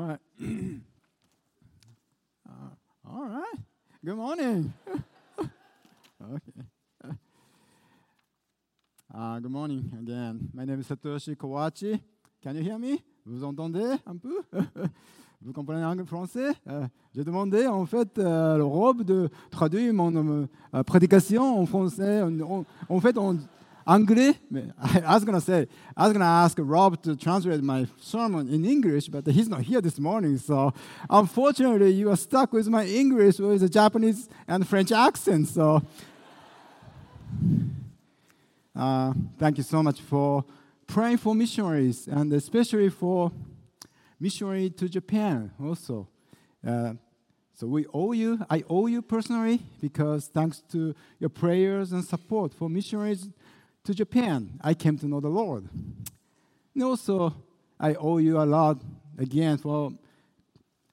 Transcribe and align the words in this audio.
All 0.00 0.06
right. 0.06 0.18
uh, 2.48 2.52
all 3.06 3.26
right. 3.26 3.58
Good 4.02 4.16
morning. 4.16 4.72
okay. 6.22 6.64
Uh, 9.14 9.38
good 9.40 9.50
morning 9.50 9.92
again. 10.00 10.48
My 10.54 10.64
name 10.64 10.80
is 10.80 10.86
Satoshi 10.86 11.36
Kawachi. 11.36 12.00
Can 12.42 12.56
you 12.56 12.62
hear 12.62 12.78
me? 12.78 12.98
Vous 13.26 13.44
entendez 13.44 13.98
un 14.06 14.16
peu? 14.16 14.42
Vous 15.42 15.52
comprenez 15.52 15.84
anglais 15.84 16.06
français? 16.06 16.50
Euh, 16.66 16.86
J'ai 17.14 17.24
demandé 17.24 17.66
en 17.66 17.84
fait 17.84 18.18
euh, 18.18 18.56
le 18.56 18.64
Rob 18.64 19.02
de 19.02 19.28
traduire 19.50 19.92
mon 19.92 20.14
euh, 20.16 20.82
prédication 20.82 21.60
en 21.60 21.66
français. 21.66 22.22
En, 22.22 22.64
en 22.88 23.00
fait, 23.00 23.18
en 23.18 23.36
anglais. 23.90 24.34
I 24.82 25.14
was 25.14 25.24
gonna 25.24 25.40
say, 25.40 25.66
I 25.96 26.04
was 26.04 26.12
gonna 26.12 26.24
ask 26.24 26.56
Rob 26.60 27.02
to 27.02 27.16
translate 27.16 27.62
my 27.62 27.86
sermon 27.98 28.48
in 28.48 28.64
English, 28.64 29.08
but 29.08 29.26
he's 29.26 29.48
not 29.48 29.62
here 29.62 29.80
this 29.80 29.98
morning. 29.98 30.38
So 30.38 30.72
unfortunately, 31.08 31.90
you 31.90 32.10
are 32.10 32.16
stuck 32.16 32.52
with 32.52 32.68
my 32.68 32.84
English 32.84 33.38
with 33.38 33.62
a 33.62 33.68
Japanese 33.68 34.28
and 34.46 34.66
French 34.66 34.92
accent. 34.92 35.48
So 35.48 35.82
uh, 38.76 39.12
thank 39.38 39.58
you 39.58 39.64
so 39.64 39.82
much 39.82 40.00
for 40.00 40.44
praying 40.86 41.18
for 41.18 41.34
missionaries 41.34 42.06
and 42.06 42.32
especially 42.32 42.88
for 42.88 43.32
missionary 44.18 44.70
to 44.70 44.88
Japan 44.88 45.50
also. 45.62 46.08
Uh, 46.66 46.94
so 47.54 47.66
we 47.66 47.84
owe 47.92 48.12
you, 48.12 48.38
I 48.48 48.64
owe 48.70 48.86
you 48.86 49.02
personally 49.02 49.60
because 49.82 50.28
thanks 50.28 50.62
to 50.72 50.94
your 51.18 51.28
prayers 51.28 51.92
and 51.92 52.02
support 52.02 52.54
for 52.54 52.70
missionaries 52.70 53.28
to 53.84 53.94
Japan, 53.94 54.58
I 54.60 54.74
came 54.74 54.98
to 54.98 55.06
know 55.06 55.20
the 55.20 55.28
Lord. 55.28 55.68
And 56.74 56.82
also, 56.82 57.34
I 57.78 57.94
owe 57.94 58.18
you 58.18 58.40
a 58.40 58.44
lot 58.44 58.82
again 59.18 59.56
for 59.56 59.90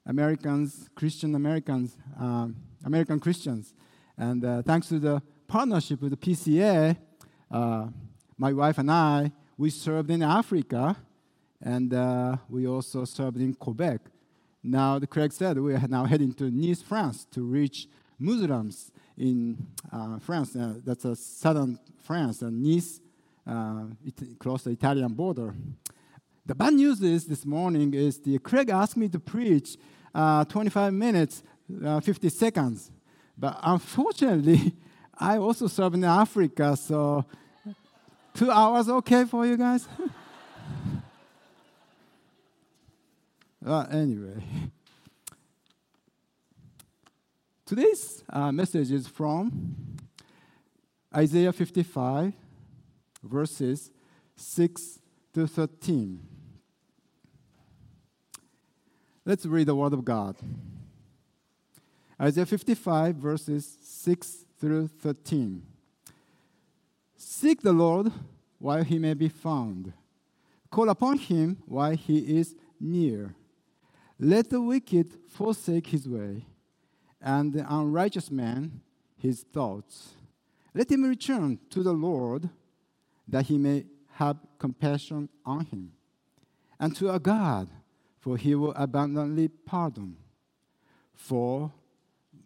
Americans, 0.06 0.90
Christian 0.96 1.36
Americans, 1.36 1.98
um, 2.18 2.56
American 2.86 3.20
Christians. 3.20 3.74
And 4.18 4.44
uh, 4.44 4.62
thanks 4.62 4.88
to 4.88 5.00
the 5.00 5.22
partnership 5.48 6.02
with 6.02 6.12
the 6.12 6.18
PCA, 6.18 6.98
uh, 7.52 7.88
my 8.38 8.54
wife 8.54 8.78
and 8.78 8.90
I, 8.90 9.32
we 9.58 9.70
served 9.70 10.10
in 10.10 10.24
Africa 10.24 10.96
and 11.62 11.94
uh, 11.94 12.38
we 12.50 12.68
also 12.68 13.04
served 13.06 13.38
in 13.38 13.54
Quebec. 13.54 14.02
Now, 14.64 15.00
the 15.00 15.08
Craig 15.08 15.34
said 15.34 15.58
we 15.60 15.74
are 15.74 15.88
now 15.88 16.06
heading 16.06 16.34
to 16.34 16.50
Nice, 16.52 16.82
France 16.82 17.26
to 17.32 17.42
reach 17.42 17.88
Muslims 18.20 18.92
in 19.18 19.58
uh, 19.92 20.20
France. 20.20 20.56
Uh, 20.56 20.76
that's 20.86 21.06
a 21.06 21.16
southern 21.16 21.80
France, 22.04 22.42
and 22.42 22.62
Nice, 22.64 23.02
uh, 23.46 23.86
it, 24.06 24.40
close 24.40 24.64
to 24.64 24.70
the 24.70 24.76
Italian 24.76 25.14
border. 25.14 25.54
The 26.46 26.56
bad 26.56 26.74
news 26.74 27.02
is 27.02 27.26
this 27.26 27.46
morning 27.46 27.94
is 27.94 28.20
the 28.20 28.40
Craig 28.40 28.70
asked 28.70 28.96
me 28.96 29.10
to 29.10 29.20
preach 29.20 29.78
uh, 30.16 30.46
25 30.46 30.94
minutes, 30.94 31.44
uh, 31.86 32.00
50 32.00 32.30
seconds, 32.30 32.92
but 33.38 33.60
unfortunately, 33.64 34.74
I 35.20 35.38
also 35.38 35.68
serve 35.68 35.96
in 35.96 36.04
Africa, 36.04 36.78
so 36.78 37.26
two 38.34 38.52
hours 38.52 38.88
okay 38.88 39.26
for 39.26 39.46
you 39.46 39.58
guys? 39.58 39.88
Uh, 43.66 43.86
anyway, 43.92 44.42
today's 47.68 48.24
uh, 48.30 48.50
message 48.50 48.92
is 48.94 49.10
from 49.10 49.76
Isaiah 51.14 51.52
55, 51.52 52.32
verses 53.22 53.92
6 54.38 55.00
to 55.34 55.46
13. 55.46 56.18
Let's 59.26 59.46
read 59.46 59.68
the 59.68 59.76
Word 59.76 59.92
of 59.92 60.06
God. 60.06 60.38
Isaiah 62.22 62.46
55, 62.46 63.16
verses 63.18 63.78
6 63.82 64.46
through 64.62 64.88
13. 64.88 65.62
Seek 67.18 67.62
the 67.62 67.74
Lord 67.74 68.14
while 68.60 68.86
he 68.86 68.98
may 68.98 69.14
be 69.14 69.28
found, 69.28 69.92
call 70.72 70.88
upon 70.88 71.18
him 71.18 71.58
while 71.66 71.98
he 71.98 72.40
is 72.40 72.56
near. 72.80 73.36
Let 74.18 74.52
the 74.52 74.62
wicked 74.62 75.12
forsake 75.28 75.88
his 75.88 76.08
way, 76.08 76.46
and 77.22 77.54
the 77.54 77.66
unrighteous 77.68 78.30
man 78.32 78.82
his 79.18 79.44
thoughts. 79.44 80.14
Let 80.74 80.92
him 80.92 81.04
return 81.04 81.60
to 81.72 81.82
the 81.82 81.94
Lord, 81.94 82.50
that 83.28 83.46
he 83.46 83.58
may 83.58 83.86
have 84.14 84.38
compassion 84.60 85.30
on 85.46 85.66
him, 85.66 85.92
and 86.80 86.96
to 86.96 87.10
our 87.10 87.20
God, 87.20 87.70
for 88.20 88.38
he 88.38 88.56
will 88.56 88.74
abundantly 88.76 89.48
pardon. 89.48 90.18
For 91.14 91.72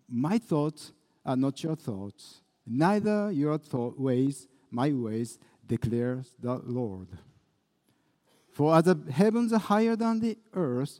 my 0.07 0.37
thoughts 0.37 0.93
are 1.25 1.35
not 1.35 1.61
your 1.61 1.75
thoughts, 1.75 2.41
neither 2.65 3.31
your 3.31 3.57
thought 3.57 3.99
ways 3.99 4.47
my 4.71 4.91
ways, 4.93 5.37
declares 5.67 6.33
the 6.39 6.55
Lord. 6.65 7.09
For 8.49 8.75
as 8.75 8.85
the 8.85 8.99
heavens 9.11 9.53
are 9.53 9.59
higher 9.59 9.95
than 9.95 10.19
the 10.19 10.37
earth, 10.53 10.99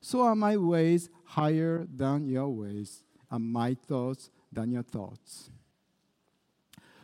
so 0.00 0.22
are 0.22 0.36
my 0.36 0.56
ways 0.56 1.10
higher 1.24 1.86
than 1.92 2.28
your 2.28 2.48
ways, 2.48 3.02
and 3.30 3.52
my 3.52 3.74
thoughts 3.74 4.30
than 4.52 4.70
your 4.70 4.82
thoughts. 4.82 5.50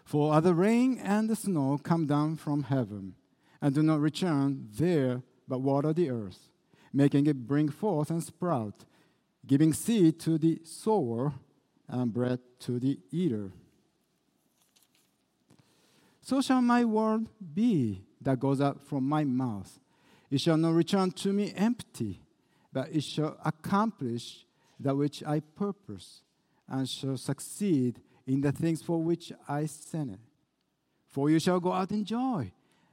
For 0.04 0.34
as 0.34 0.44
the 0.44 0.54
rain 0.54 0.98
and 0.98 1.28
the 1.28 1.36
snow 1.36 1.78
come 1.82 2.06
down 2.06 2.36
from 2.36 2.64
heaven, 2.64 3.14
and 3.60 3.74
do 3.74 3.82
not 3.82 4.00
return 4.00 4.68
there, 4.76 5.22
but 5.48 5.60
water 5.60 5.92
the 5.92 6.10
earth, 6.10 6.50
making 6.92 7.26
it 7.26 7.46
bring 7.46 7.70
forth 7.70 8.10
and 8.10 8.22
sprout, 8.22 8.84
giving 9.46 9.72
seed 9.72 10.20
to 10.20 10.36
the 10.38 10.60
sower 10.64 11.32
and 11.88 12.12
bread 12.12 12.40
to 12.60 12.78
the 12.78 12.98
eater. 13.10 13.52
So 16.20 16.40
shall 16.40 16.62
my 16.62 16.84
word 16.84 17.26
be 17.54 18.02
that 18.20 18.40
goes 18.40 18.60
out 18.60 18.80
from 18.80 19.08
my 19.08 19.24
mouth. 19.24 19.78
It 20.30 20.40
shall 20.40 20.56
not 20.56 20.74
return 20.74 21.10
to 21.12 21.32
me 21.32 21.52
empty 21.54 22.20
but 22.74 22.88
it 22.92 23.04
shall 23.04 23.38
accomplish 23.44 24.44
that 24.80 24.96
which 24.96 25.22
I 25.24 25.40
purpose, 25.40 26.22
and 26.68 26.88
shall 26.88 27.16
succeed 27.16 28.00
in 28.26 28.40
the 28.40 28.52
things 28.52 28.82
for 28.82 29.02
which 29.02 29.32
I 29.48 29.66
sent 29.66 30.12
it. 30.12 30.20
For 31.08 31.30
you 31.30 31.38
shall 31.38 31.60
go 31.60 31.72
out 31.72 31.90
in 31.92 32.04
joy, 32.04 32.52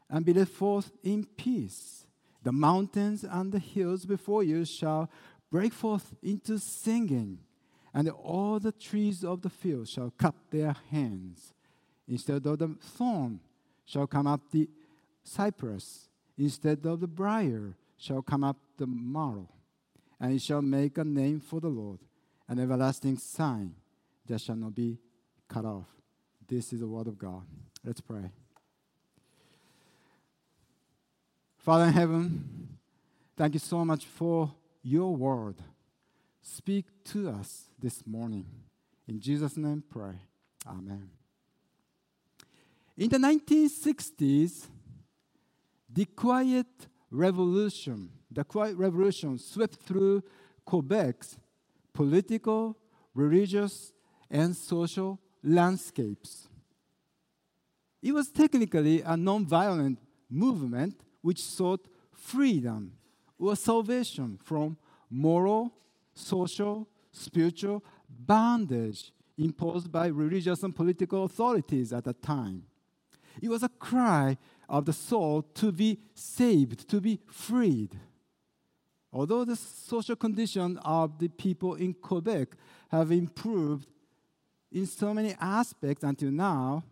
and 0.09 0.25
be 0.25 0.33
led 0.33 0.49
forth 0.49 0.91
in 1.03 1.25
peace. 1.25 2.05
The 2.43 2.51
mountains 2.51 3.23
and 3.23 3.51
the 3.51 3.59
hills 3.59 4.05
before 4.05 4.43
you 4.43 4.65
shall 4.65 5.09
break 5.49 5.73
forth 5.73 6.13
into 6.21 6.59
singing, 6.59 7.39
and 7.93 8.09
all 8.09 8.59
the 8.59 8.71
trees 8.71 9.23
of 9.23 9.41
the 9.41 9.49
field 9.49 9.87
shall 9.87 10.11
clap 10.11 10.35
their 10.49 10.75
hands. 10.89 11.53
Instead 12.07 12.45
of 12.45 12.59
the 12.59 12.75
thorn 12.79 13.39
shall 13.85 14.07
come 14.07 14.27
up 14.27 14.41
the 14.51 14.69
cypress, 15.23 16.09
instead 16.37 16.85
of 16.85 16.99
the 16.99 17.07
brier 17.07 17.75
shall 17.97 18.21
come 18.21 18.43
up 18.43 18.57
the 18.77 18.87
myrtle 18.87 19.49
and 20.21 20.31
he 20.31 20.37
shall 20.37 20.61
make 20.61 20.99
a 20.99 21.03
name 21.03 21.39
for 21.39 21.59
the 21.59 21.67
Lord, 21.67 21.99
an 22.47 22.59
everlasting 22.59 23.17
sign 23.17 23.73
that 24.27 24.39
shall 24.39 24.55
not 24.55 24.75
be 24.75 24.99
cut 25.49 25.65
off. 25.65 25.87
This 26.47 26.71
is 26.71 26.79
the 26.79 26.87
word 26.87 27.07
of 27.07 27.17
God. 27.17 27.41
Let's 27.83 28.01
pray. 28.01 28.29
Father 31.57 31.85
in 31.85 31.93
heaven, 31.93 32.77
thank 33.35 33.55
you 33.55 33.59
so 33.59 33.83
much 33.83 34.05
for 34.05 34.53
your 34.83 35.15
word. 35.15 35.55
Speak 36.43 36.85
to 37.05 37.29
us 37.29 37.63
this 37.79 38.05
morning. 38.05 38.45
In 39.07 39.19
Jesus' 39.19 39.57
name, 39.57 39.83
pray. 39.89 40.19
Amen. 40.67 41.09
In 42.95 43.09
the 43.09 43.17
1960s, 43.17 44.67
the 45.91 46.05
quiet 46.05 46.67
revolution 47.09 48.11
the 48.31 48.43
Quiet 48.43 48.77
Revolution 48.77 49.37
swept 49.37 49.75
through 49.75 50.23
Quebec's 50.65 51.37
political, 51.93 52.77
religious, 53.13 53.91
and 54.29 54.55
social 54.55 55.19
landscapes. 55.43 56.47
It 58.01 58.13
was 58.13 58.29
technically 58.29 59.01
a 59.01 59.15
nonviolent 59.15 59.97
movement 60.29 61.01
which 61.21 61.43
sought 61.43 61.87
freedom 62.13 62.93
or 63.37 63.55
salvation 63.55 64.39
from 64.41 64.77
moral, 65.09 65.73
social, 66.13 66.87
spiritual 67.11 67.83
bondage 68.09 69.11
imposed 69.37 69.91
by 69.91 70.07
religious 70.07 70.63
and 70.63 70.75
political 70.75 71.25
authorities 71.25 71.91
at 71.91 72.05
the 72.05 72.13
time. 72.13 72.63
It 73.41 73.49
was 73.49 73.63
a 73.63 73.69
cry 73.69 74.37
of 74.69 74.85
the 74.85 74.93
soul 74.93 75.43
to 75.55 75.71
be 75.71 75.99
saved, 76.13 76.87
to 76.89 77.01
be 77.01 77.19
freed. 77.27 77.97
Although 79.13 79.45
the 79.45 79.55
social 79.55 80.15
condition 80.15 80.77
of 80.77 81.19
the 81.19 81.27
people 81.27 81.75
in 81.75 81.93
Quebec 81.93 82.49
have 82.89 83.11
improved 83.11 83.87
in 84.71 84.85
so 84.85 85.13
many 85.13 85.35
aspects 85.39 86.03
until 86.03 86.31
now, 86.31 86.83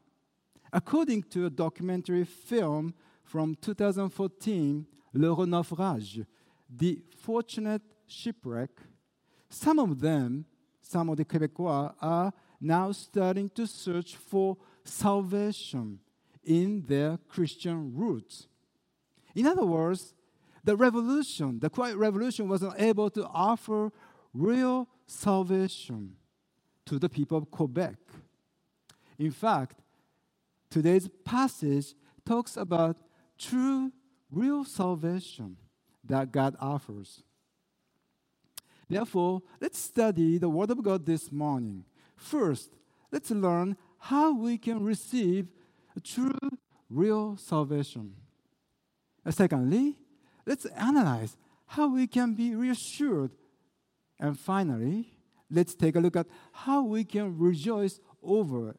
according 0.73 1.23
to 1.23 1.45
a 1.45 1.49
documentary 1.49 2.25
film 2.25 2.93
from 3.23 3.55
2014, 3.61 4.85
L'Heureux 5.13 5.45
naufrage, 5.45 6.25
The 6.69 7.01
Fortunate 7.17 7.81
shipwreck, 8.05 8.71
some 9.49 9.79
of 9.79 9.99
them, 9.99 10.45
some 10.81 11.09
of 11.09 11.17
the 11.17 11.25
Quebecois, 11.25 11.93
are 12.01 12.33
now 12.59 12.91
starting 12.91 13.49
to 13.51 13.65
search 13.65 14.15
for 14.15 14.57
salvation 14.83 15.99
in 16.43 16.83
their 16.85 17.17
Christian 17.29 17.95
roots. 17.95 18.47
In 19.35 19.47
other 19.47 19.65
words, 19.65 20.13
the 20.63 20.75
revolution, 20.75 21.59
the 21.59 21.69
quiet 21.69 21.97
revolution, 21.97 22.49
wasn't 22.49 22.79
able 22.79 23.09
to 23.11 23.25
offer 23.27 23.91
real 24.33 24.87
salvation 25.07 26.15
to 26.85 26.99
the 26.99 27.09
people 27.09 27.37
of 27.37 27.51
Quebec. 27.51 27.95
In 29.17 29.31
fact, 29.31 29.81
today's 30.69 31.09
passage 31.25 31.93
talks 32.25 32.57
about 32.57 32.97
true, 33.37 33.91
real 34.31 34.63
salvation 34.63 35.57
that 36.03 36.31
God 36.31 36.55
offers. 36.59 37.23
Therefore, 38.87 39.41
let's 39.61 39.77
study 39.77 40.37
the 40.37 40.49
Word 40.49 40.71
of 40.71 40.81
God 40.81 41.05
this 41.05 41.31
morning. 41.31 41.85
First, 42.15 42.71
let's 43.11 43.29
learn 43.29 43.77
how 43.99 44.33
we 44.33 44.57
can 44.57 44.83
receive 44.83 45.47
a 45.95 45.99
true, 45.99 46.33
real 46.89 47.37
salvation. 47.37 48.15
Secondly, 49.29 49.95
let's 50.49 50.65
analyze 50.65 51.37
how 51.67 51.87
we 51.87 52.07
can 52.07 52.33
be 52.33 52.55
reassured. 52.55 53.29
And 54.19 54.37
finally, 54.37 55.13
let's 55.49 55.75
take 55.75 55.95
a 55.95 55.99
look 55.99 56.15
at 56.15 56.25
how 56.51 56.83
we 56.83 57.03
can 57.03 57.37
rejoice 57.37 57.99
over 58.23 58.71
it. 58.71 58.77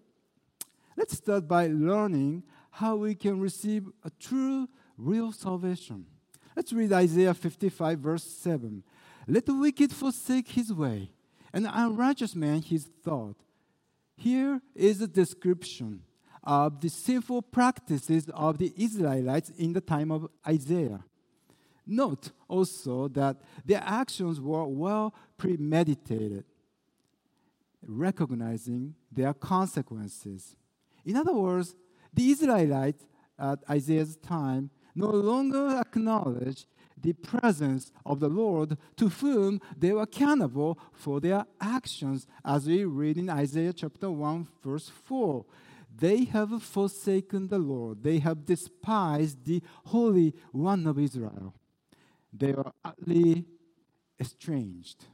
Let's 0.96 1.16
start 1.16 1.46
by 1.46 1.68
learning 1.68 2.42
how 2.72 2.96
we 2.96 3.14
can 3.14 3.40
receive 3.40 3.86
a 4.04 4.10
true, 4.18 4.68
real 4.98 5.30
salvation. 5.30 6.06
Let's 6.56 6.72
read 6.72 6.92
Isaiah 6.92 7.34
55, 7.34 8.00
verse 8.00 8.24
7. 8.24 8.82
Let 9.28 9.46
the 9.46 9.54
wicked 9.54 9.92
forsake 9.92 10.48
his 10.48 10.72
way, 10.72 11.12
and 11.52 11.64
the 11.64 11.70
unrighteous 11.72 12.34
man 12.34 12.62
his 12.62 12.88
thought. 13.04 13.36
Here 14.16 14.60
is 14.74 15.00
a 15.00 15.06
description 15.06 16.02
of 16.42 16.80
the 16.80 16.88
sinful 16.88 17.42
practices 17.42 18.28
of 18.34 18.58
the 18.58 18.72
Israelites 18.76 19.50
in 19.50 19.72
the 19.72 19.80
time 19.80 20.10
of 20.10 20.28
Isaiah. 20.46 21.04
Note 21.90 22.30
also 22.46 23.08
that 23.08 23.42
their 23.64 23.82
actions 23.84 24.40
were 24.40 24.64
well 24.64 25.12
premeditated, 25.36 26.44
recognizing 27.84 28.94
their 29.10 29.34
consequences. 29.34 30.54
In 31.04 31.16
other 31.16 31.32
words, 31.32 31.74
the 32.14 32.30
Israelites 32.30 33.04
at 33.36 33.58
Isaiah's 33.68 34.16
time 34.16 34.70
no 34.94 35.08
longer 35.08 35.80
acknowledged 35.80 36.66
the 36.96 37.12
presence 37.12 37.90
of 38.06 38.20
the 38.20 38.28
Lord 38.28 38.76
to 38.96 39.08
whom 39.08 39.60
they 39.76 39.92
were 39.92 40.02
accountable 40.02 40.78
for 40.92 41.18
their 41.18 41.44
actions, 41.60 42.26
as 42.44 42.68
we 42.68 42.84
read 42.84 43.18
in 43.18 43.28
Isaiah 43.28 43.72
chapter 43.72 44.12
1, 44.12 44.46
verse 44.62 44.92
4. 45.06 45.44
They 45.98 46.24
have 46.26 46.62
forsaken 46.62 47.48
the 47.48 47.58
Lord, 47.58 48.04
they 48.04 48.20
have 48.20 48.44
despised 48.44 49.44
the 49.44 49.60
Holy 49.86 50.34
One 50.52 50.86
of 50.86 50.96
Israel. 50.96 51.54
They 52.32 52.52
are 52.52 52.72
utterly 52.84 53.44
estranged. 54.18 55.04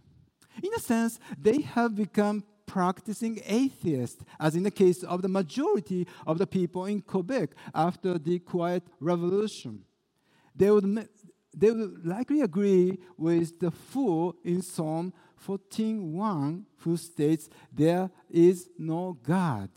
In 0.63 0.71
a 0.75 0.81
sense, 0.81 1.19
they 1.39 1.61
have 1.61 1.95
become 1.95 2.45
practicing 2.67 3.41
atheists, 3.47 4.25
as 4.41 4.57
in 4.57 4.65
the 4.65 4.71
case 4.71 5.03
of 5.03 5.23
the 5.23 5.29
majority 5.29 6.07
of 6.27 6.39
the 6.39 6.47
people 6.47 6.85
in 6.87 7.01
Quebec 7.01 7.51
after 7.75 8.19
the 8.19 8.39
Quiet 8.41 8.83
Revolution. 9.01 9.85
They 10.55 10.71
would, 10.71 11.09
they 11.57 11.71
would 11.71 12.07
likely 12.07 12.41
agree 12.41 12.99
with 13.17 13.61
the 13.61 13.71
fool 13.71 14.37
in 14.45 14.63
Psalm 14.63 15.13
14:1 15.47 16.65
who 16.79 16.97
states, 16.97 17.49
There 17.73 18.11
is 18.31 18.69
no 18.79 19.17
God. 19.23 19.71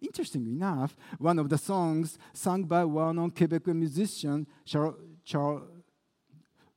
Interestingly 0.00 0.52
enough, 0.52 0.96
one 1.18 1.38
of 1.38 1.48
the 1.48 1.58
songs 1.58 2.18
sung 2.32 2.64
by 2.64 2.84
well-known 2.84 3.30
Quebec 3.32 3.66
musician 3.66 4.46
Charles, 4.64 4.96
Charles 5.24 5.62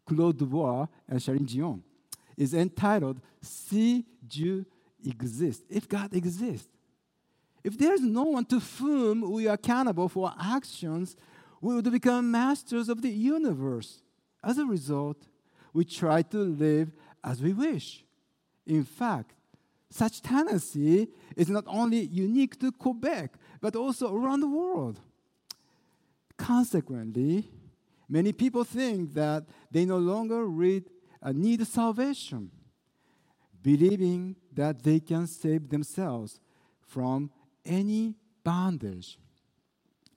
Claude 0.06 0.38
Dubois 0.38 0.88
and 1.08 1.22
Celine 1.22 1.46
Dion 1.46 1.84
is 2.38 2.54
entitled 2.54 3.22
Si 3.42 4.06
Dieu 4.28 4.66
existe, 5.06 5.64
if 5.70 5.88
God 5.88 6.14
exists, 6.14 6.70
if 7.64 7.78
there's 7.78 8.02
no 8.02 8.24
one 8.24 8.46
to 8.46 8.60
whom 8.60 9.32
we 9.32 9.48
are 9.48 9.54
accountable 9.54 10.10
for 10.10 10.28
our 10.30 10.56
actions, 10.58 11.16
we 11.62 11.74
would 11.74 11.90
become 11.92 12.30
masters 12.30 12.90
of 12.90 13.02
the 13.02 13.10
universe. 13.10 14.02
As 14.44 14.58
a 14.58 14.66
result, 14.66 15.28
we 15.72 15.86
try 15.86 16.22
to 16.24 16.38
live 16.38 16.92
as 17.24 17.42
we 17.42 17.54
wish. 17.54 18.04
In 18.66 18.84
fact, 18.84 19.34
such 19.90 20.22
tendency 20.22 21.08
is 21.38 21.50
not 21.50 21.64
only 21.68 22.02
unique 22.02 22.60
to 22.60 22.72
Quebec, 22.72 23.36
but 23.62 23.76
also 23.76 24.14
around 24.14 24.42
the 24.42 24.48
world. 24.48 25.00
Consequently, 26.36 27.50
many 28.08 28.32
people 28.34 28.64
think 28.64 29.14
that 29.14 29.46
they 29.72 29.86
no 29.86 29.98
longer 29.98 30.46
read, 30.46 30.86
uh, 31.22 31.32
need 31.32 31.66
salvation 31.66 32.52
believing 33.64 34.36
that 34.54 34.84
they 34.84 35.00
can 35.00 35.26
save 35.26 35.70
themselves 35.70 36.40
from 36.86 37.32
any 37.66 38.14
bondage. 38.44 39.18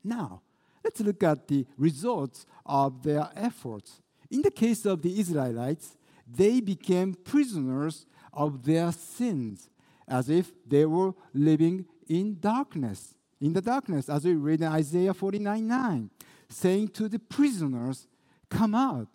Now, 0.03 0.43
let's 0.85 1.01
look 1.01 1.23
at 1.23 1.47
the 1.47 1.65
results 1.79 2.45
of 2.67 3.03
their 3.03 3.31
efforts. 3.35 4.03
In 4.31 4.43
the 4.43 4.51
case 4.51 4.85
of 4.85 5.01
the 5.01 5.19
Israelites, 5.19 5.97
they 6.27 6.61
became 6.61 7.15
prisoners 7.15 8.05
of 8.33 8.65
their 8.65 8.91
sins 8.93 9.71
as 10.09 10.29
if 10.29 10.53
they 10.67 10.85
were 10.85 11.13
living 11.33 11.87
in 12.09 12.39
darkness. 12.39 13.15
In 13.41 13.53
the 13.53 13.61
darkness, 13.61 14.09
as 14.09 14.25
we 14.25 14.35
read 14.35 14.61
in 14.61 14.69
Isaiah 14.69 15.15
49 15.15 15.67
9, 15.67 16.11
saying 16.49 16.89
to 16.89 17.09
the 17.09 17.19
prisoners, 17.19 18.07
Come 18.49 18.75
out. 18.75 19.09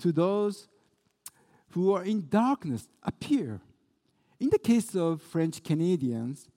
To 0.00 0.12
those 0.12 0.68
who 1.70 1.92
are 1.92 2.04
in 2.04 2.28
darkness 2.28 2.86
appear. 3.02 3.60
In 4.38 4.50
the 4.50 4.58
case 4.58 4.94
of 4.94 5.22
French 5.22 5.62
Canadians, 5.62 6.48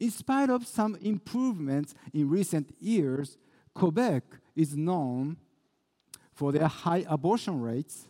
in 0.00 0.10
spite 0.10 0.48
of 0.48 0.66
some 0.66 0.96
improvements 1.02 1.94
in 2.14 2.30
recent 2.30 2.74
years, 2.80 3.36
Quebec 3.74 4.22
is 4.56 4.76
known 4.76 5.36
for 6.32 6.52
their 6.52 6.66
high 6.66 7.04
abortion 7.08 7.60
rates, 7.60 8.08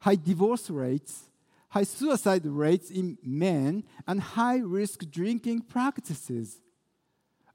high 0.00 0.14
divorce 0.14 0.70
rates, 0.70 1.28
high 1.70 1.82
suicide 1.82 2.46
rates 2.46 2.90
in 2.90 3.18
men, 3.22 3.84
and 4.06 4.20
high 4.20 4.58
risk 4.58 5.10
drinking 5.10 5.62
practices. 5.62 6.60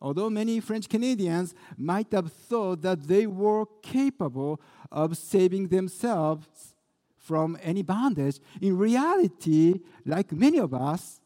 Although 0.04 0.30
many 0.30 0.60
French 0.60 0.90
Canadians 0.90 1.56
might 1.78 2.12
have 2.12 2.32
thought 2.34 2.82
that 2.82 3.08
they 3.08 3.26
were 3.26 3.66
capable 3.82 4.60
of 4.92 5.18
saving 5.18 5.70
themselves 5.70 6.76
from 7.16 7.58
any 7.64 7.84
bondage. 7.84 8.40
In 8.62 8.78
reality, 8.78 9.80
like 10.06 10.34
many 10.34 10.60
of 10.60 10.74
us, 10.74 11.22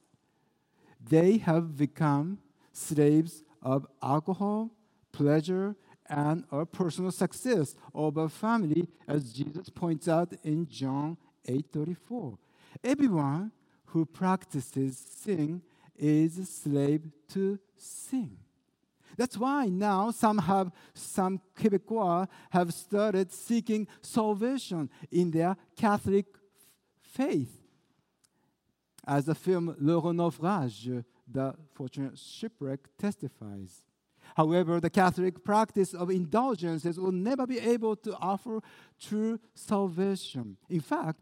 they 1.04 1.38
have 1.38 1.76
become 1.76 2.38
slaves 2.72 3.44
of 3.64 3.88
alcohol, 4.04 4.70
pleasure, 5.12 5.76
and 6.08 6.46
our 6.52 6.66
personal 6.66 7.12
success 7.12 7.76
over 7.96 8.30
family, 8.30 8.88
as 9.08 9.34
Jesus 9.34 9.70
points 9.70 10.08
out 10.08 10.34
in 10.44 10.68
John 10.70 11.18
8:34. 11.46 12.38
Everyone 12.84 13.52
who 13.86 14.06
practices 14.06 14.98
sin 14.98 15.64
is 15.96 16.38
a 16.38 16.46
slave 16.46 17.10
to 17.30 17.58
sin. 17.76 18.38
That's 19.18 19.38
why 19.38 19.66
now 19.66 20.12
some 20.12 20.38
have 20.38 20.72
some 20.94 21.42
Quebecois 21.58 22.28
have 22.52 22.74
started 22.74 23.32
seeking 23.34 23.88
salvation 24.02 24.90
in 25.12 25.32
their 25.32 25.58
Catholic 25.76 26.28
faith. 27.02 27.60
As 29.08 29.26
the 29.26 29.36
film 29.36 29.76
L'Heureux 29.80 30.14
naufrage, 30.14 31.04
the 31.28 31.56
fortunate 31.74 32.18
shipwreck, 32.18 32.82
testifies. 32.98 33.84
However, 34.36 34.80
the 34.80 34.90
Catholic 34.90 35.44
practice 35.44 35.94
of 35.94 36.10
indulgences 36.12 37.00
will 37.00 37.12
never 37.12 37.48
be 37.48 37.60
able 37.60 37.96
to 37.96 38.16
offer 38.18 38.60
true 39.00 39.40
salvation. 39.56 40.58
In 40.70 40.82
fact, 40.82 41.20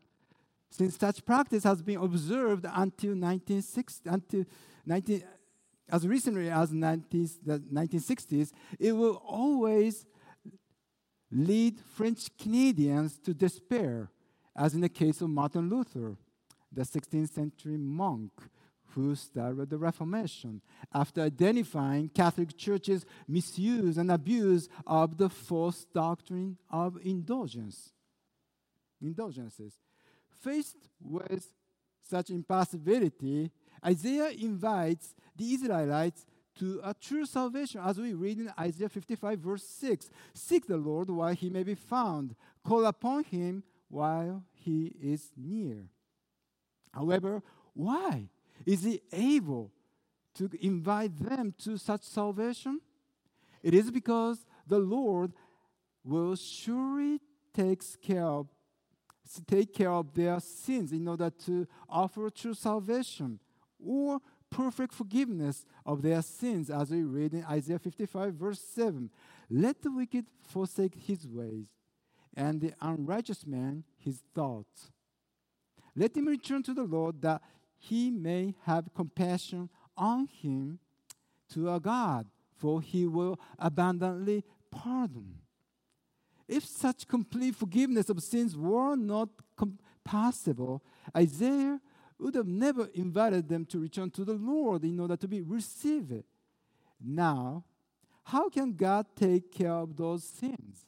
since 0.70 0.98
such 0.98 1.24
practice 1.24 1.64
has 1.64 1.82
been 1.82 1.98
observed 1.98 2.66
until 2.66 3.12
1960, 3.12 4.10
until 4.10 4.44
19, 4.86 5.24
as 5.90 6.08
recently 6.08 6.50
as 6.50 6.72
90s, 6.72 7.38
the 7.46 7.60
1960s, 7.60 8.52
it 8.80 8.94
will 8.94 9.22
always 9.26 10.06
lead 11.32 11.80
French 11.96 12.30
Canadians 12.38 13.20
to 13.20 13.34
despair, 13.34 14.10
as 14.56 14.74
in 14.74 14.82
the 14.82 14.90
case 14.90 15.22
of 15.22 15.30
Martin 15.30 15.70
Luther, 15.70 16.18
the 16.72 16.84
16th 16.84 17.30
century 17.30 17.78
monk 17.78 18.32
who 18.96 19.14
started 19.14 19.70
the 19.70 19.78
Reformation 19.78 20.62
after 20.94 21.22
identifying 21.22 22.08
Catholic 22.08 22.58
Church's 22.58 23.06
misuse 23.28 23.98
and 23.98 24.10
abuse 24.10 24.70
of 24.88 25.18
the 25.18 25.30
false 25.30 25.86
doctrine 25.94 26.58
of 26.72 26.98
indulgence. 27.04 27.92
Indulgences. 29.02 29.74
faced 30.42 30.78
with 31.02 31.54
such 32.02 32.30
impossibility, 32.30 33.52
Isaiah 33.86 34.30
invites 34.30 35.14
the 35.36 35.54
Israelites 35.54 36.26
to 36.60 36.80
a 36.84 36.94
true 36.94 37.26
salvation, 37.26 37.82
as 37.84 37.98
we 37.98 38.14
read 38.14 38.40
in 38.40 38.54
Isaiah 38.58 38.90
55, 38.90 39.40
verse 39.40 39.64
6. 39.64 40.10
Seek 40.34 40.68
the 40.68 40.78
Lord 40.78 41.10
while 41.10 41.34
he 41.34 41.50
may 41.50 41.64
be 41.64 41.76
found, 41.76 42.36
call 42.64 42.86
upon 42.86 43.26
him 43.26 43.64
while 43.90 44.44
he 44.54 44.96
is 45.02 45.32
near. 45.36 45.84
However, 46.94 47.44
why 47.74 48.30
is 48.66 48.84
he 48.84 49.02
able 49.12 49.72
to 50.36 50.50
invite 50.62 51.18
them 51.18 51.54
to 51.60 51.78
such 51.78 52.04
salvation? 52.04 52.80
It 53.62 53.74
is 53.74 53.92
because 53.92 54.46
the 54.68 54.80
Lord 54.80 55.34
will 56.04 56.36
surely 56.36 57.20
takes 57.54 57.96
care 57.96 58.26
of 58.26 58.48
take 59.48 59.74
care 59.74 59.92
of 59.92 60.14
their 60.14 60.40
sins 60.40 60.92
in 60.92 61.08
order 61.08 61.32
to 61.32 61.68
offer 61.90 62.30
true 62.30 62.54
salvation 62.54 63.40
or 63.86 64.20
perfect 64.50 64.94
forgiveness 64.94 65.66
of 65.86 66.02
their 66.02 66.22
sins, 66.22 66.70
as 66.70 66.90
we 66.90 67.04
read 67.04 67.34
in 67.34 67.44
Isaiah 67.46 67.80
55, 67.80 68.34
verse 68.34 68.60
7. 68.60 69.10
Let 69.50 69.82
the 69.82 69.92
wicked 69.92 70.26
forsake 70.42 70.96
his 70.96 71.28
ways, 71.28 71.68
and 72.36 72.62
the 72.62 72.74
unrighteous 72.82 73.46
man 73.46 73.84
his 73.98 74.22
thoughts. 74.34 74.92
Let 75.96 76.16
him 76.16 76.28
return 76.28 76.64
to 76.64 76.74
the 76.74 76.84
Lord, 76.84 77.22
that 77.22 77.42
he 77.78 78.12
may 78.12 78.56
have 78.64 78.94
compassion 78.96 79.70
on 79.98 80.28
him 80.28 80.80
to 81.54 81.70
our 81.70 81.80
God, 81.80 82.28
for 82.58 82.82
he 82.82 83.06
will 83.06 83.40
abundantly 83.60 84.44
pardon. 84.72 85.36
If 86.48 86.66
such 86.66 87.08
complete 87.08 87.56
forgiveness 87.56 88.10
of 88.10 88.22
sins 88.22 88.56
were 88.56 88.96
not 88.96 89.30
possible, 90.04 90.84
Isaiah 91.16 91.80
would 92.20 92.36
have 92.36 92.48
never 92.48 92.90
invited 92.94 93.50
them 93.50 93.66
to 93.66 93.80
return 93.80 94.10
to 94.12 94.24
the 94.24 94.34
Lord 94.34 94.84
in 94.84 95.00
order 95.00 95.18
to 95.18 95.28
be 95.28 95.42
received. 95.42 96.24
Now, 97.04 97.66
how 98.24 98.50
can 98.50 98.74
God 98.74 99.06
take 99.16 99.52
care 99.52 99.74
of 99.74 99.96
those 99.96 100.24
sins? 100.24 100.86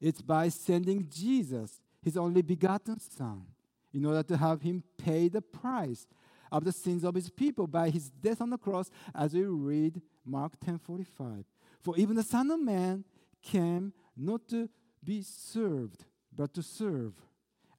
It's 0.00 0.22
by 0.22 0.48
sending 0.48 1.08
Jesus, 1.08 1.80
his 2.02 2.16
only 2.16 2.42
begotten 2.42 2.98
Son, 2.98 3.44
in 3.92 4.04
order 4.04 4.22
to 4.24 4.36
have 4.36 4.62
him 4.62 4.82
pay 4.98 5.28
the 5.28 5.42
price 5.42 6.06
of 6.50 6.64
the 6.64 6.72
sins 6.72 7.04
of 7.04 7.14
his 7.14 7.30
people 7.30 7.66
by 7.66 7.90
his 7.90 8.10
death 8.10 8.40
on 8.40 8.50
the 8.50 8.58
cross, 8.58 8.90
as 9.14 9.34
we 9.34 9.44
read 9.44 10.02
Mark 10.24 10.58
10:45. 10.60 11.44
For 11.80 11.96
even 11.96 12.16
the 12.16 12.22
Son 12.22 12.50
of 12.50 12.60
Man 12.60 13.04
came 13.40 13.92
not 14.16 14.48
to 14.48 14.68
be 15.04 15.22
served, 15.22 16.04
but 16.34 16.52
to 16.54 16.62
serve, 16.62 17.14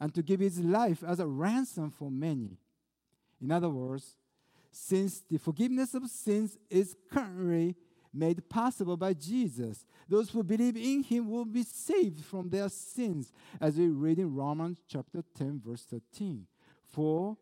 and 0.04 0.14
to 0.14 0.22
give 0.22 0.42
his 0.42 0.60
life 0.60 1.02
as 1.02 1.22
a 1.22 1.26
ransom 1.26 1.90
for 1.90 2.12
many. 2.12 2.58
In 3.42 3.50
other 3.54 3.70
words, 3.70 4.18
since 4.70 5.22
the 5.32 5.38
forgiveness 5.38 5.94
of 5.94 6.10
sins 6.10 6.58
is 6.70 6.98
currently 7.10 7.78
made 8.14 8.50
possible 8.50 8.98
by 8.98 9.14
Jesus, 9.14 9.86
those 10.10 10.30
who 10.30 10.44
believe 10.44 10.76
in 10.76 11.04
him 11.04 11.30
will 11.30 11.46
be 11.46 11.64
saved 11.64 12.26
from 12.26 12.50
their 12.50 12.68
sins, 12.68 13.32
as 13.62 13.78
we 13.78 13.88
read 13.88 14.20
in 14.20 14.36
Romans 14.36 14.78
chapter 14.90 15.24
10, 15.38 15.62
verse 15.66 15.86
13. 15.90 16.48
For 16.92 17.38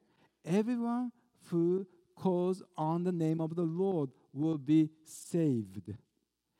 everyone 0.45 1.11
who 1.45 1.87
calls 2.15 2.61
on 2.77 3.03
the 3.03 3.11
name 3.11 3.41
of 3.41 3.55
the 3.55 3.63
Lord 3.63 4.11
will 4.33 4.59
be 4.59 4.91
saved. 5.03 5.95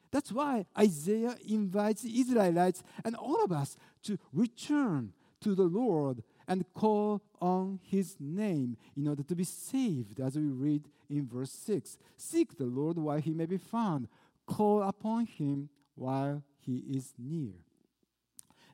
That's 0.10 0.32
why 0.32 0.66
Isaiah 0.76 1.38
invites 1.48 2.02
the 2.02 2.20
Israelites 2.20 2.82
and 3.06 3.16
all 3.16 3.44
of 3.44 3.52
us 3.52 3.78
to 4.06 4.18
return 4.34 5.14
to 5.42 5.56
the 5.56 5.64
Lord 5.64 6.24
and 6.48 6.66
call 6.74 7.22
on 7.42 7.80
his 7.84 8.16
name 8.20 8.78
in 8.96 9.08
order 9.08 9.24
to 9.24 9.36
be 9.36 9.44
saved, 9.44 10.20
as 10.20 10.36
we 10.36 10.44
read 10.44 10.88
in 11.10 11.28
verse 11.28 11.52
6. 11.52 11.98
Seek 12.18 12.58
the 12.58 12.66
Lord 12.66 12.98
while 12.98 13.20
he 13.20 13.34
may 13.34 13.46
be 13.46 13.58
found, 13.58 14.08
call 14.46 14.84
upon 14.84 15.26
him 15.26 15.70
while 15.96 16.44
he 16.60 16.78
is 16.78 17.14
near. 17.18 17.54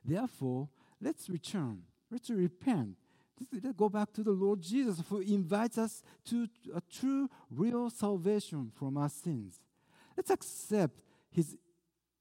Therefore, 0.04 0.68
let's 1.00 1.28
return, 1.28 1.82
let's 2.10 2.30
repent. 2.30 2.96
Let's 3.52 3.76
go 3.76 3.88
back 3.88 4.12
to 4.14 4.24
the 4.24 4.32
Lord 4.32 4.60
Jesus 4.60 5.00
who 5.08 5.20
invites 5.20 5.78
us 5.78 6.02
to 6.24 6.48
a 6.74 6.80
true, 6.80 7.30
real 7.50 7.88
salvation 7.88 8.72
from 8.74 8.96
our 8.96 9.08
sins. 9.08 9.60
Let's 10.16 10.30
accept 10.30 11.00
his 11.30 11.56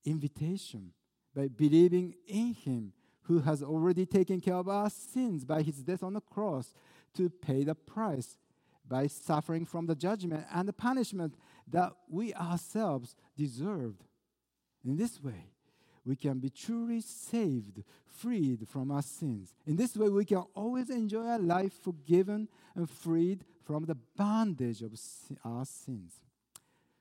invitation 0.06 0.92
by 1.36 1.48
believing 1.48 2.14
in 2.28 2.54
him 2.54 2.94
who 3.28 3.40
has 3.40 3.62
already 3.62 4.06
taken 4.06 4.40
care 4.40 4.56
of 4.56 4.70
our 4.70 4.90
sins 4.90 5.44
by 5.44 5.62
his 5.62 5.84
death 5.84 6.02
on 6.02 6.14
the 6.14 6.22
cross 6.22 6.74
to 7.14 7.30
pay 7.30 7.64
the 7.64 7.76
price 7.76 8.38
by 8.88 9.08
suffering 9.08 9.66
from 9.66 9.86
the 9.86 9.96
judgment 9.96 10.46
and 10.54 10.68
the 10.68 10.74
punishment 10.74 11.36
that 11.68 11.92
we 12.10 12.34
ourselves 12.34 13.16
deserved. 13.36 14.04
In 14.86 14.96
this 14.96 15.22
way, 15.22 15.52
we 16.06 16.16
can 16.16 16.40
be 16.40 16.50
truly 16.50 17.02
saved, 17.02 17.84
freed 18.06 18.66
from 18.70 18.92
our 18.92 19.02
sins. 19.02 19.54
In 19.66 19.76
this 19.76 19.98
way, 19.98 20.08
we 20.08 20.24
can 20.24 20.46
always 20.56 20.90
enjoy 20.90 21.36
a 21.36 21.38
life 21.38 21.74
forgiven 21.84 22.48
and 22.76 22.90
freed 22.90 23.44
from 23.66 23.84
the 23.84 23.98
bondage 24.16 24.82
of 24.82 24.94
our 25.44 25.66
sins. 25.66 26.14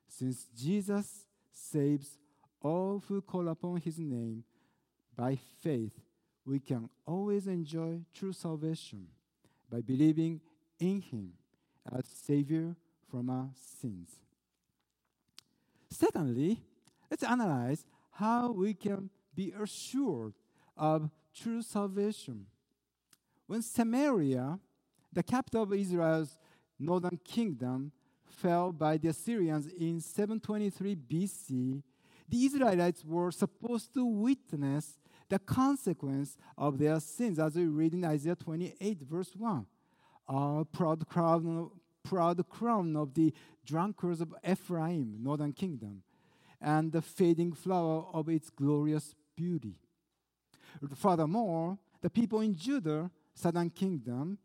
Since 0.09 0.47
Jesus 0.59 1.27
saves 1.53 2.19
all 2.61 3.05
who 3.07 3.23
call 3.23 3.49
upon 3.49 3.77
his 3.77 4.01
name 4.01 4.43
by 5.17 5.39
faith, 5.63 5.93
we 6.47 6.61
can 6.61 6.89
always 7.05 7.49
enjoy 7.49 8.01
true 8.15 8.33
salvation 8.33 9.09
by 9.71 9.81
believing 9.81 10.41
in 10.79 11.01
him 11.01 11.33
as 11.93 12.07
Savior 12.07 12.77
from 13.11 13.29
our 13.29 13.51
sins. 13.81 14.11
Secondly, 15.91 16.63
let's 17.11 17.25
analyze 17.25 17.85
how 18.13 18.53
we 18.53 18.75
can 18.75 19.11
be 19.35 19.53
assured 19.61 20.35
of 20.77 21.11
true 21.35 21.63
salvation. 21.63 22.47
When 23.47 23.63
Samaria, 23.63 24.59
the 25.13 25.23
capital 25.23 25.65
of 25.65 25.73
Israel's 25.73 26.39
northern 26.79 27.19
kingdom, 27.25 27.93
fell 28.25 28.73
by 28.73 28.97
the 28.97 29.09
Assyrians 29.09 29.67
in 29.67 30.01
723 30.01 30.97
BC, 30.97 31.83
the 32.29 32.45
Israelites 32.45 33.05
were 33.05 33.31
supposed 33.31 33.95
to 33.95 34.05
witness 34.05 34.99
the 35.29 35.39
consequence 35.39 36.37
of 36.57 36.79
their 36.79 37.01
sins, 37.01 37.39
as 37.39 37.57
we 37.57 37.67
read 37.67 37.95
in 37.95 38.05
Isaiah 38.05 38.37
28, 38.37 39.03
verse 39.03 39.35
1. 39.37 39.67
A 40.29 40.65
proud 40.73 41.09
crown, 41.09 41.71
proud 42.03 42.49
crown 42.49 42.97
of 42.97 43.15
the 43.15 43.33
drunkards 43.65 44.21
of 44.21 44.35
Ephraim, 44.49 45.19
northern 45.21 45.53
kingdom, 45.53 46.03
and 46.61 46.93
the 46.93 47.03
fading 47.03 47.53
flower 47.53 48.07
of 48.13 48.29
its 48.29 48.51
glorious 48.51 49.15
beauty. 49.37 49.75
Furthermore, 50.95 51.79
the 52.01 52.11
people 52.11 52.41
in 52.41 52.55
Judah, 52.55 53.11
southern 53.35 53.71
kingdom, 53.71 54.39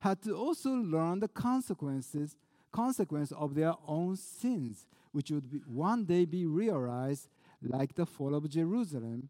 had 0.00 0.22
to 0.22 0.34
also 0.34 0.70
learn 0.70 1.20
the 1.20 1.28
consequences 1.28 2.36
consequence 2.70 3.32
of 3.32 3.54
their 3.54 3.74
own 3.86 4.16
sins, 4.16 4.86
which 5.12 5.30
would 5.30 5.62
one 5.66 6.04
day 6.04 6.24
be 6.24 6.46
realized 6.46 7.28
like 7.62 7.94
the 7.94 8.06
fall 8.06 8.34
of 8.34 8.48
Jerusalem 8.48 9.28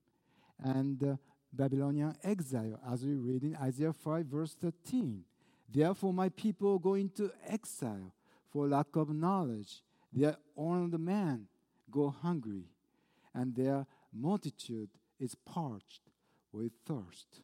and 0.63 1.19
Babylonian 1.53 2.15
exile, 2.23 2.79
as 2.91 3.05
we 3.05 3.15
read 3.15 3.43
in 3.43 3.57
Isaiah 3.57 3.93
5, 3.93 4.27
verse 4.27 4.55
13. 4.55 5.25
Therefore, 5.73 6.13
my 6.13 6.29
people 6.29 6.79
go 6.79 6.95
into 6.95 7.31
exile 7.47 8.13
for 8.51 8.69
lack 8.69 8.97
of 8.97 9.11
knowledge. 9.11 9.83
Their 10.13 10.37
honored 10.57 10.99
men 10.99 11.47
go 11.91 12.11
hungry, 12.11 12.65
and 13.35 13.55
their 13.55 13.87
multitude 14.13 14.91
is 15.19 15.35
parched 15.35 16.03
with 16.53 16.73
thirst. 16.87 17.43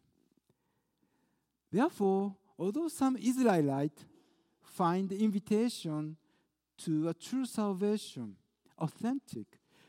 Therefore, 1.70 2.36
although 2.58 2.88
some 2.88 3.16
Israelite 3.16 4.04
find 4.62 5.08
the 5.08 5.22
invitation 5.22 6.16
to 6.78 7.08
a 7.08 7.14
true 7.14 7.44
salvation 7.44 8.36
authentic, 8.78 9.46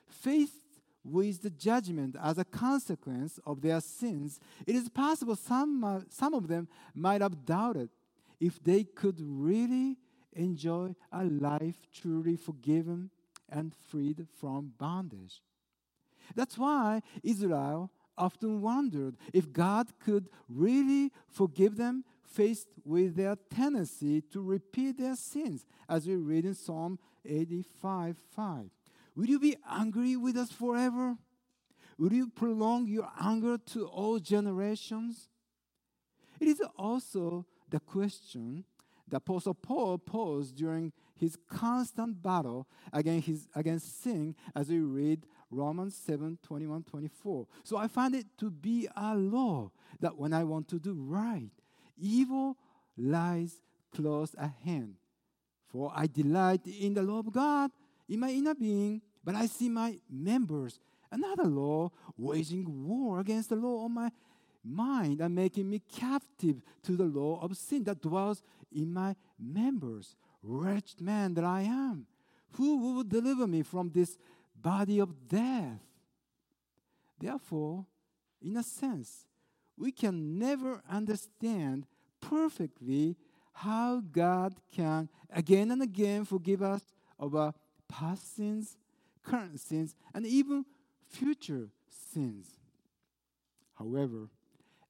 faith 0.08 0.62
with 1.06 1.44
the 1.44 1.50
judgment 1.50 2.16
as 2.22 2.38
a 2.38 2.46
consequence 2.46 3.40
of 3.46 3.62
their 3.62 3.80
sins, 3.80 4.40
it 4.66 4.76
is 4.76 4.90
possible 4.90 5.36
some, 5.36 5.84
uh, 5.84 6.00
some 6.10 6.34
of 6.34 6.48
them 6.48 6.68
might 6.94 7.22
have 7.22 7.46
doubted 7.46 7.90
if 8.40 8.62
they 8.64 8.84
could 8.84 9.18
really 9.20 9.98
enjoy 10.34 10.96
a 11.12 11.24
life 11.24 11.88
truly 11.94 12.36
forgiven 12.36 13.10
and 13.50 13.74
freed 13.90 14.26
from 14.40 14.74
bondage. 14.78 15.42
That's 16.36 16.58
why 16.58 17.02
Israel 17.24 17.92
often 18.18 18.62
wondered 18.62 19.16
if 19.34 19.52
God 19.52 19.88
could 20.00 20.30
really 20.50 21.12
forgive 21.28 21.78
them 21.78 22.04
faced 22.24 22.68
with 22.84 23.16
their 23.16 23.36
tendency 23.54 24.22
to 24.22 24.42
repeat 24.42 24.98
their 24.98 25.16
sins, 25.16 25.66
as 25.88 26.08
we 26.08 26.16
read 26.16 26.46
in 26.46 26.54
Psalm 26.54 27.00
85 27.24 28.18
5. 28.36 28.70
Will 29.16 29.26
you 29.26 29.40
be 29.40 29.56
angry 29.70 30.16
with 30.16 30.36
us 30.38 30.52
forever? 30.52 31.18
Will 31.98 32.14
you 32.14 32.28
prolong 32.28 32.88
your 32.88 33.10
anger 33.20 33.58
to 33.58 33.88
all 33.88 34.20
generations? 34.20 35.30
It 36.40 36.48
is 36.48 36.62
also 36.78 37.46
the 37.70 37.80
question 37.80 38.66
the 39.08 39.18
Apostle 39.18 39.54
Paul 39.54 39.98
posed 40.00 40.56
during 40.56 40.92
his 41.16 41.38
constant 41.48 42.22
battle 42.22 42.68
against, 42.92 43.28
his, 43.28 43.48
against 43.56 44.02
sin 44.02 44.36
as 44.56 44.70
we 44.70 44.80
read 44.80 45.26
Romans 45.52 45.96
7 45.96 46.40
21 46.42 46.84
24. 46.84 47.48
So 47.64 47.78
I 47.78 47.88
find 47.88 48.16
it 48.16 48.26
to 48.40 48.50
be 48.50 48.88
a 48.96 49.16
law 49.16 49.72
that 50.00 50.18
when 50.18 50.34
I 50.34 50.44
want 50.44 50.68
to 50.70 50.80
do 50.80 50.94
right, 50.94 51.52
evil 51.98 52.58
lies 52.98 53.62
close 53.94 54.36
at 54.40 54.54
hand. 54.64 54.96
For 55.68 55.92
I 55.96 56.08
delight 56.08 56.66
in 56.66 56.94
the 56.94 57.04
law 57.04 57.20
of 57.20 57.32
God 57.32 57.72
in 58.08 58.20
my 58.20 58.30
inner 58.30 58.56
being, 58.56 59.02
but 59.24 59.36
I 59.36 59.48
see 59.48 59.70
my 59.70 59.98
members, 60.10 60.80
another 61.12 61.46
law, 61.46 61.92
waging 62.18 62.88
war 62.88 63.20
against 63.20 63.50
the 63.50 63.56
law 63.56 63.86
of 63.86 63.92
my 63.92 64.12
mind 64.64 65.22
and 65.22 65.36
making 65.36 65.70
me 65.70 65.82
captive 65.94 66.62
to 66.84 66.96
the 66.96 67.06
law 67.06 67.40
of 67.42 67.58
sin 67.58 67.84
that 67.86 68.02
dwells 68.02 68.44
in 68.72 68.94
my 68.94 69.16
members. 69.40 70.16
Wretched 70.44 71.02
man 71.02 71.34
that 71.34 71.44
I 71.44 71.62
am, 71.62 72.06
who 72.52 72.78
will 72.78 73.04
deliver 73.04 73.48
me 73.48 73.64
from 73.64 73.90
this 73.90 74.18
body 74.62 75.00
of 75.00 75.28
death? 75.28 75.80
Therefore, 77.20 77.86
in 78.42 78.58
a 78.58 78.64
sense, 78.64 79.26
we 79.78 79.92
can 79.92 80.38
never 80.38 80.82
understand 80.90 81.88
perfectly 82.22 83.16
how 83.54 84.02
God 84.12 84.56
can 84.72 85.10
again 85.34 85.72
and 85.72 85.82
again 85.82 86.26
forgive 86.26 86.62
us 86.62 86.82
of 87.18 87.36
our 87.36 87.54
past 87.88 88.36
sins, 88.36 88.78
current 89.24 89.60
sins, 89.60 89.96
and 90.14 90.26
even 90.26 90.66
future 91.08 91.70
sins. 91.90 92.48
However, 93.76 94.30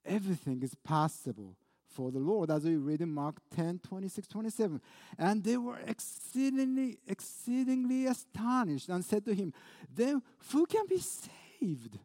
everything 0.05 0.61
is 0.61 0.75
possible 0.75 1.55
for 1.95 2.11
the 2.11 2.19
Lord, 2.19 2.51
as 2.51 2.65
we 2.65 2.75
read 2.75 3.01
in 3.01 3.13
Mark 3.13 3.37
10 3.55 3.79
26, 3.79 4.27
27. 4.27 4.81
And 5.17 5.43
they 5.43 5.55
were 5.55 5.79
exceedingly, 5.87 6.99
exceedingly 7.07 8.05
astonished 8.05 8.89
and 8.89 9.03
said 9.03 9.23
to 9.25 9.33
him, 9.33 9.53
Then 9.93 10.21
who 10.51 10.65
can 10.65 10.85
be 10.87 10.99
saved? 10.99 11.97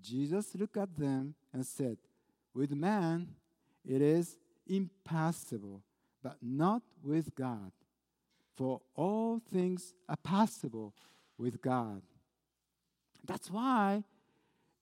Jesus 0.00 0.54
looked 0.54 0.76
at 0.76 0.96
them 0.96 1.34
and 1.52 1.66
said, 1.66 1.96
With 2.54 2.70
man 2.70 3.34
it 3.84 4.00
is 4.00 4.36
impossible, 4.68 5.82
but 6.22 6.36
not 6.40 6.82
with 7.02 7.34
God. 7.34 7.72
For 8.62 8.80
all 8.94 9.40
things 9.52 9.92
are 10.08 10.16
possible 10.22 10.94
with 11.36 11.60
God. 11.60 12.00
That's 13.26 13.50
why 13.50 14.04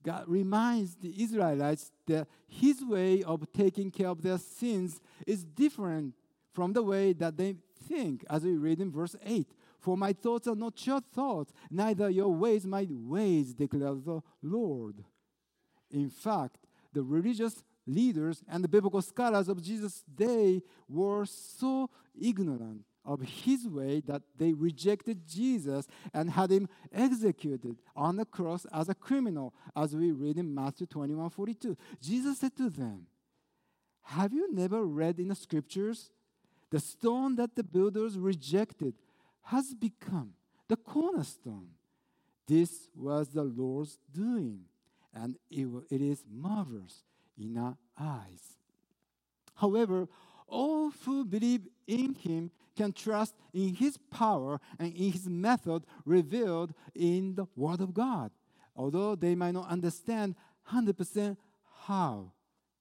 God 0.04 0.24
reminds 0.26 0.96
the 0.96 1.14
Israelites 1.22 1.90
that 2.06 2.28
His 2.46 2.84
way 2.84 3.22
of 3.22 3.50
taking 3.54 3.90
care 3.90 4.08
of 4.08 4.20
their 4.20 4.36
sins 4.36 5.00
is 5.26 5.44
different 5.44 6.12
from 6.52 6.74
the 6.74 6.82
way 6.82 7.14
that 7.14 7.38
they 7.38 7.54
think, 7.88 8.22
as 8.28 8.42
we 8.44 8.58
read 8.58 8.82
in 8.82 8.92
verse 8.92 9.16
8. 9.24 9.48
For 9.78 9.96
my 9.96 10.12
thoughts 10.12 10.46
are 10.46 10.54
not 10.54 10.86
your 10.86 11.00
thoughts, 11.00 11.50
neither 11.70 12.10
your 12.10 12.34
ways 12.34 12.66
my 12.66 12.86
ways, 12.90 13.54
declares 13.54 14.02
the 14.02 14.20
Lord. 14.42 15.02
In 15.90 16.10
fact, 16.10 16.58
the 16.92 17.02
religious 17.02 17.64
leaders 17.86 18.44
and 18.46 18.62
the 18.62 18.68
biblical 18.68 19.00
scholars 19.00 19.48
of 19.48 19.62
Jesus' 19.62 20.04
day 20.14 20.60
were 20.86 21.24
so 21.24 21.88
ignorant 22.20 22.84
of 23.04 23.20
his 23.20 23.66
way 23.66 24.02
that 24.06 24.22
they 24.36 24.52
rejected 24.52 25.26
Jesus 25.26 25.86
and 26.12 26.30
had 26.30 26.50
him 26.50 26.68
executed 26.92 27.76
on 27.96 28.16
the 28.16 28.24
cross 28.24 28.66
as 28.72 28.88
a 28.88 28.94
criminal, 28.94 29.54
as 29.74 29.96
we 29.96 30.12
read 30.12 30.36
in 30.36 30.54
Matthew 30.54 30.86
21 30.86 31.30
42. 31.30 31.76
Jesus 32.00 32.38
said 32.38 32.56
to 32.56 32.68
them, 32.68 33.06
Have 34.02 34.32
you 34.32 34.52
never 34.52 34.84
read 34.84 35.18
in 35.18 35.28
the 35.28 35.34
scriptures? 35.34 36.10
The 36.70 36.80
stone 36.80 37.36
that 37.36 37.56
the 37.56 37.64
builders 37.64 38.16
rejected 38.18 38.94
has 39.44 39.74
become 39.74 40.34
the 40.68 40.76
cornerstone. 40.76 41.70
This 42.46 42.88
was 42.94 43.28
the 43.28 43.44
Lord's 43.44 43.98
doing, 44.12 44.62
and 45.14 45.36
it, 45.50 45.66
it 45.90 46.00
is 46.00 46.24
marvelous 46.30 47.02
in 47.38 47.56
our 47.56 47.76
eyes. 47.98 48.56
However, 49.54 50.08
all 50.50 50.90
who 51.04 51.24
believe 51.24 51.66
in 51.86 52.14
him 52.14 52.50
can 52.76 52.92
trust 52.92 53.34
in 53.52 53.74
his 53.74 53.96
power 54.10 54.60
and 54.78 54.94
in 54.94 55.12
his 55.12 55.28
method 55.28 55.84
revealed 56.04 56.72
in 56.94 57.34
the 57.34 57.46
Word 57.56 57.80
of 57.80 57.94
God, 57.94 58.30
although 58.76 59.14
they 59.14 59.34
might 59.34 59.52
not 59.52 59.68
understand 59.68 60.34
100% 60.70 61.36
how. 61.84 62.32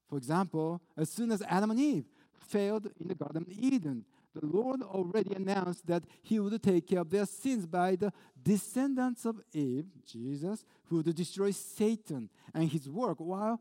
For 0.07 0.17
example, 0.17 0.81
as 0.97 1.09
soon 1.09 1.31
as 1.31 1.41
Adam 1.43 1.71
and 1.71 1.79
Eve 1.79 2.05
failed 2.47 2.89
in 2.99 3.07
the 3.07 3.15
Garden 3.15 3.43
of 3.43 3.49
Eden, 3.49 4.05
the 4.33 4.45
Lord 4.45 4.81
already 4.81 5.33
announced 5.35 5.87
that 5.87 6.03
He 6.21 6.39
would 6.39 6.61
take 6.61 6.87
care 6.87 6.99
of 6.99 7.09
their 7.09 7.25
sins 7.25 7.65
by 7.65 7.95
the 7.95 8.13
descendants 8.41 9.25
of 9.25 9.41
Eve, 9.53 9.85
Jesus, 10.05 10.65
who 10.85 10.97
would 10.97 11.15
destroy 11.15 11.51
Satan 11.51 12.29
and 12.53 12.69
his 12.69 12.89
work, 12.89 13.19
while 13.19 13.59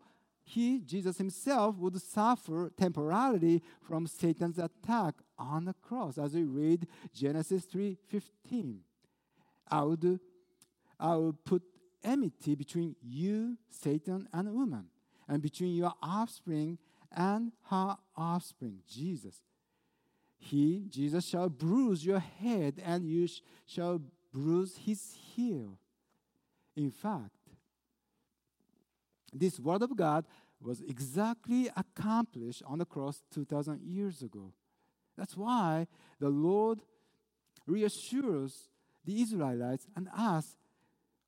he, 0.48 0.80
Jesus 0.80 1.18
himself, 1.18 1.76
would 1.76 2.00
suffer 2.00 2.70
temporarily 2.76 3.62
from 3.82 4.06
Satan's 4.06 4.58
attack 4.58 5.14
on 5.38 5.66
the 5.66 5.74
cross, 5.74 6.16
as 6.16 6.32
we 6.32 6.44
read 6.44 6.86
Genesis 7.12 7.66
3:15. 7.66 8.80
I 9.70 9.82
would, 9.82 10.20
I 10.98 11.16
would 11.16 11.44
put 11.44 11.62
enmity 12.02 12.54
between 12.54 12.96
you, 13.02 13.58
Satan, 13.68 14.26
and 14.32 14.54
woman, 14.54 14.86
and 15.28 15.42
between 15.42 15.74
your 15.74 15.92
offspring 16.02 16.78
and 17.12 17.52
her 17.64 17.96
offspring, 18.16 18.80
Jesus. 18.88 19.42
He, 20.38 20.86
Jesus, 20.88 21.26
shall 21.26 21.50
bruise 21.50 22.06
your 22.06 22.20
head, 22.20 22.80
and 22.82 23.06
you 23.06 23.26
sh- 23.26 23.40
shall 23.66 24.00
bruise 24.32 24.78
his 24.78 25.12
heel. 25.12 25.78
In 26.74 26.90
fact, 26.90 27.37
this 29.32 29.58
word 29.58 29.82
of 29.82 29.96
God 29.96 30.24
was 30.60 30.80
exactly 30.80 31.70
accomplished 31.76 32.62
on 32.66 32.78
the 32.78 32.84
cross 32.84 33.22
2,000 33.32 33.80
years 33.82 34.22
ago. 34.22 34.52
That's 35.16 35.36
why 35.36 35.86
the 36.18 36.28
Lord 36.28 36.80
reassures 37.66 38.68
the 39.04 39.20
Israelites 39.20 39.86
and 39.96 40.08
us 40.16 40.56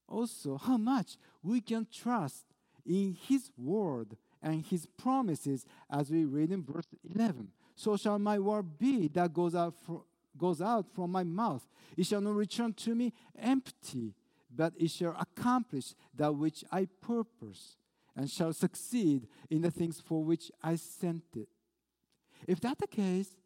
also 0.08 0.58
how 0.58 0.76
much 0.76 1.16
we 1.42 1.60
can 1.60 1.86
trust 1.92 2.44
in 2.86 3.16
His 3.28 3.50
word 3.56 4.16
and 4.42 4.64
His 4.64 4.86
promises 4.86 5.64
as 5.90 6.10
we 6.10 6.24
read 6.24 6.50
in 6.50 6.64
verse 6.64 6.86
11. 7.14 7.48
So 7.76 7.96
shall 7.96 8.18
my 8.18 8.38
word 8.38 8.78
be 8.78 9.08
that 9.08 9.32
goes 9.32 9.54
out, 9.54 9.74
from, 9.86 10.02
goes 10.36 10.60
out 10.60 10.86
from 10.94 11.12
my 11.12 11.24
mouth. 11.24 11.66
It 11.96 12.06
shall 12.06 12.20
not 12.20 12.34
return 12.34 12.72
to 12.74 12.94
me 12.94 13.12
empty, 13.38 14.14
but 14.54 14.72
it 14.76 14.90
shall 14.90 15.16
accomplish 15.18 15.94
that 16.16 16.34
which 16.34 16.64
I 16.72 16.86
purpose 17.00 17.76
and 18.16 18.30
shall 18.30 18.52
succeed 18.52 19.28
in 19.48 19.62
the 19.62 19.70
things 19.70 20.00
for 20.00 20.24
which 20.24 20.50
I 20.62 20.76
sent 20.76 21.24
it. 21.36 21.48
If 22.46 22.60
that's 22.60 22.80
the 22.80 22.86
case, 22.86 23.36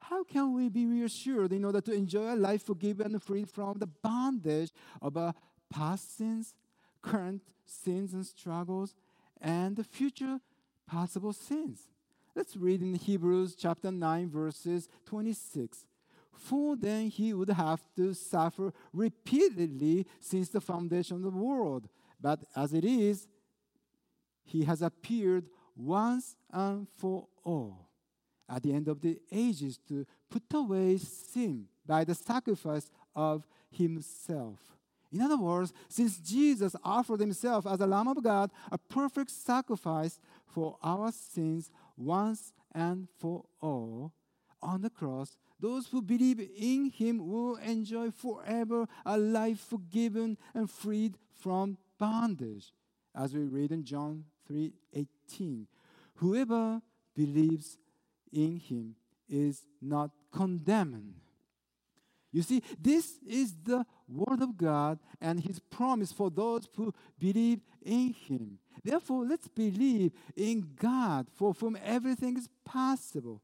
how 0.00 0.24
can 0.24 0.52
we 0.54 0.68
be 0.68 0.86
reassured 0.86 1.52
in 1.52 1.64
order 1.64 1.80
to 1.80 1.92
enjoy 1.92 2.34
a 2.34 2.36
life 2.36 2.64
forgiven 2.64 3.12
and 3.12 3.22
free 3.22 3.44
from 3.44 3.78
the 3.78 3.86
bondage 3.86 4.70
of 5.00 5.16
our 5.16 5.34
past 5.70 6.16
sins, 6.16 6.54
current 7.00 7.42
sins 7.64 8.12
and 8.12 8.26
struggles, 8.26 8.94
and 9.40 9.76
the 9.76 9.84
future 9.84 10.40
possible 10.86 11.32
sins? 11.32 11.88
Let's 12.34 12.56
read 12.56 12.82
in 12.82 12.94
Hebrews 12.94 13.54
chapter 13.54 13.90
9, 13.90 14.30
verses 14.30 14.88
26. 15.06 15.84
For 16.32 16.76
then 16.76 17.08
he 17.08 17.34
would 17.34 17.50
have 17.50 17.82
to 17.96 18.14
suffer 18.14 18.72
repeatedly 18.92 20.06
since 20.18 20.48
the 20.48 20.60
foundation 20.60 21.18
of 21.18 21.22
the 21.22 21.30
world. 21.30 21.88
But 22.20 22.40
as 22.56 22.72
it 22.72 22.84
is, 22.84 23.28
he 24.44 24.64
has 24.64 24.82
appeared 24.82 25.46
once 25.76 26.36
and 26.50 26.86
for 26.98 27.26
all 27.44 27.88
at 28.48 28.62
the 28.62 28.72
end 28.72 28.88
of 28.88 29.00
the 29.00 29.18
ages 29.30 29.78
to 29.88 30.06
put 30.30 30.42
away 30.52 30.98
sin 30.98 31.66
by 31.86 32.04
the 32.04 32.14
sacrifice 32.14 32.90
of 33.14 33.46
himself. 33.70 34.58
In 35.10 35.20
other 35.20 35.36
words, 35.36 35.72
since 35.88 36.18
Jesus 36.18 36.74
offered 36.82 37.20
himself 37.20 37.66
as 37.66 37.80
a 37.80 37.86
Lamb 37.86 38.08
of 38.08 38.22
God, 38.22 38.50
a 38.70 38.78
perfect 38.78 39.30
sacrifice 39.30 40.18
for 40.46 40.78
our 40.82 41.12
sins 41.12 41.70
once 41.96 42.52
and 42.74 43.08
for 43.18 43.44
all 43.60 44.12
on 44.62 44.80
the 44.80 44.90
cross, 44.90 45.36
those 45.60 45.88
who 45.88 46.00
believe 46.00 46.40
in 46.40 46.90
him 46.90 47.26
will 47.30 47.56
enjoy 47.56 48.10
forever 48.10 48.86
a 49.04 49.18
life 49.18 49.60
forgiven 49.60 50.38
and 50.54 50.70
freed 50.70 51.16
from 51.40 51.76
bondage 51.98 52.72
as 53.14 53.34
we 53.34 53.44
read 53.44 53.70
in 53.70 53.84
John 53.84 54.24
3:18. 54.52 55.66
Whoever 56.16 56.82
believes 57.14 57.78
in 58.32 58.56
him 58.56 58.96
is 59.28 59.66
not 59.80 60.10
condemned. 60.30 61.14
You 62.32 62.42
see, 62.42 62.62
this 62.80 63.18
is 63.26 63.54
the 63.62 63.84
Word 64.08 64.40
of 64.40 64.56
God 64.56 64.98
and 65.20 65.38
His 65.38 65.58
promise 65.58 66.12
for 66.12 66.30
those 66.30 66.66
who 66.74 66.94
believe 67.18 67.60
in 67.82 68.14
Him. 68.14 68.58
Therefore, 68.82 69.26
let's 69.26 69.48
believe 69.48 70.12
in 70.34 70.70
God 70.76 71.28
for 71.34 71.52
whom 71.52 71.76
everything 71.84 72.38
is 72.38 72.48
possible. 72.64 73.42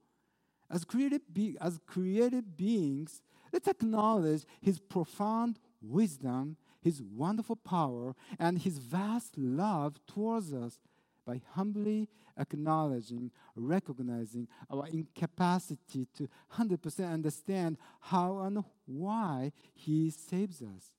As 0.70 0.84
created, 0.84 1.20
be- 1.32 1.56
as 1.60 1.78
created 1.86 2.56
beings, 2.56 3.22
let's 3.52 3.68
acknowledge 3.68 4.44
His 4.62 4.78
profound 4.78 5.58
wisdom, 5.82 6.56
His 6.80 7.02
wonderful 7.02 7.56
power, 7.56 8.14
and 8.38 8.58
His 8.58 8.78
vast 8.78 9.36
love 9.36 10.00
towards 10.06 10.54
us 10.54 10.78
by 11.28 11.42
humbly 11.52 12.08
acknowledging, 12.38 13.30
recognizing 13.54 14.48
our 14.70 14.86
incapacity 14.86 16.08
to 16.16 16.26
100% 16.54 17.12
understand 17.12 17.76
how 18.00 18.38
and 18.38 18.64
why 18.86 19.52
He 19.74 20.08
saves 20.08 20.62
us. 20.62 20.90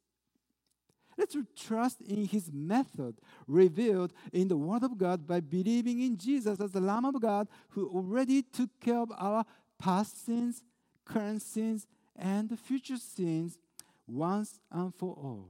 Let's 1.18 1.36
trust 1.56 2.02
in 2.02 2.26
His 2.26 2.52
method 2.54 3.16
revealed 3.48 4.14
in 4.32 4.48
the 4.48 4.58
Word 4.58 4.84
of 4.84 5.00
God 5.00 5.26
by 5.26 5.40
believing 5.40 6.00
in 6.00 6.16
Jesus 6.16 6.60
as 6.60 6.72
the 6.72 6.80
Lamb 6.80 7.06
of 7.06 7.20
God 7.20 7.48
who 7.70 7.90
already 7.90 8.44
took 8.44 8.70
care 8.80 9.00
of 9.00 9.12
our 9.18 9.44
past 9.80 10.26
sins, 10.26 10.62
current 11.06 11.42
sins, 11.42 11.88
and 12.16 12.58
future 12.60 12.98
sins 12.98 13.58
once 14.06 14.60
and 14.72 14.94
for 14.94 15.16
all. 15.16 15.50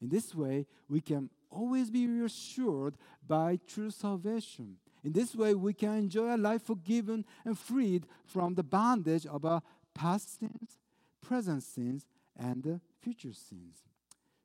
In 0.00 0.08
this 0.08 0.34
way, 0.34 0.66
we 0.88 1.00
can 1.00 1.30
always 1.54 1.90
be 1.90 2.06
reassured 2.06 2.96
by 3.26 3.58
true 3.66 3.90
salvation. 3.90 4.76
In 5.02 5.12
this 5.12 5.34
way, 5.34 5.54
we 5.54 5.74
can 5.74 5.96
enjoy 5.96 6.34
a 6.34 6.36
life 6.36 6.62
forgiven 6.62 7.24
and 7.44 7.58
freed 7.58 8.06
from 8.24 8.54
the 8.54 8.62
bondage 8.62 9.26
of 9.26 9.44
our 9.44 9.62
past 9.94 10.38
sins, 10.38 10.78
present 11.20 11.62
sins, 11.62 12.06
and 12.36 12.80
future 13.00 13.32
sins. 13.32 13.82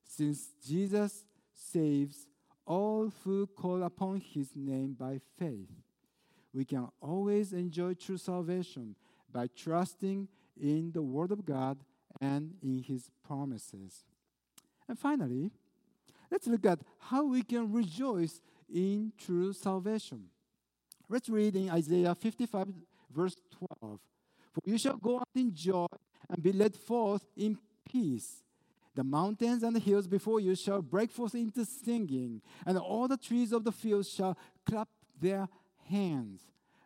Since 0.03 0.49
Jesus 0.65 1.25
saves 1.53 2.27
all 2.65 3.11
who 3.23 3.47
call 3.47 3.83
upon 3.83 4.21
his 4.21 4.49
name 4.55 4.95
by 4.99 5.19
faith, 5.37 5.69
we 6.53 6.65
can 6.65 6.87
always 7.01 7.53
enjoy 7.53 7.93
true 7.93 8.17
salvation 8.17 8.95
by 9.31 9.47
trusting 9.55 10.27
in 10.59 10.91
the 10.91 11.01
Word 11.01 11.31
of 11.31 11.45
God 11.45 11.77
and 12.19 12.53
in 12.61 12.83
his 12.83 13.09
promises. 13.25 14.03
And 14.87 14.97
finally, 14.97 15.51
let's 16.31 16.47
look 16.47 16.65
at 16.65 16.79
how 16.99 17.25
we 17.25 17.43
can 17.43 17.71
rejoice 17.71 18.41
in 18.73 19.11
true 19.17 19.53
salvation. 19.53 20.25
Let's 21.09 21.29
read 21.29 21.55
in 21.55 21.69
Isaiah 21.69 22.13
55, 22.13 22.67
verse 23.13 23.35
12. 23.81 23.99
For 24.51 24.61
you 24.65 24.77
shall 24.77 24.97
go 24.97 25.17
out 25.17 25.27
in 25.35 25.53
joy 25.53 25.87
and 26.29 26.43
be 26.43 26.51
led 26.51 26.75
forth 26.75 27.25
in 27.35 27.57
peace. 27.89 28.43
The 28.95 29.03
mountains 29.03 29.63
and 29.63 29.75
the 29.75 29.79
hills 29.79 30.07
before 30.07 30.39
you 30.39 30.55
shall 30.55 30.81
break 30.81 31.11
forth 31.11 31.33
into 31.33 31.65
singing, 31.65 32.41
and 32.65 32.77
all 32.77 33.07
the 33.07 33.17
trees 33.17 33.51
of 33.51 33.63
the 33.63 33.71
field 33.71 34.05
shall 34.05 34.37
clap 34.65 34.89
their 35.19 35.47
hands. 35.89 36.41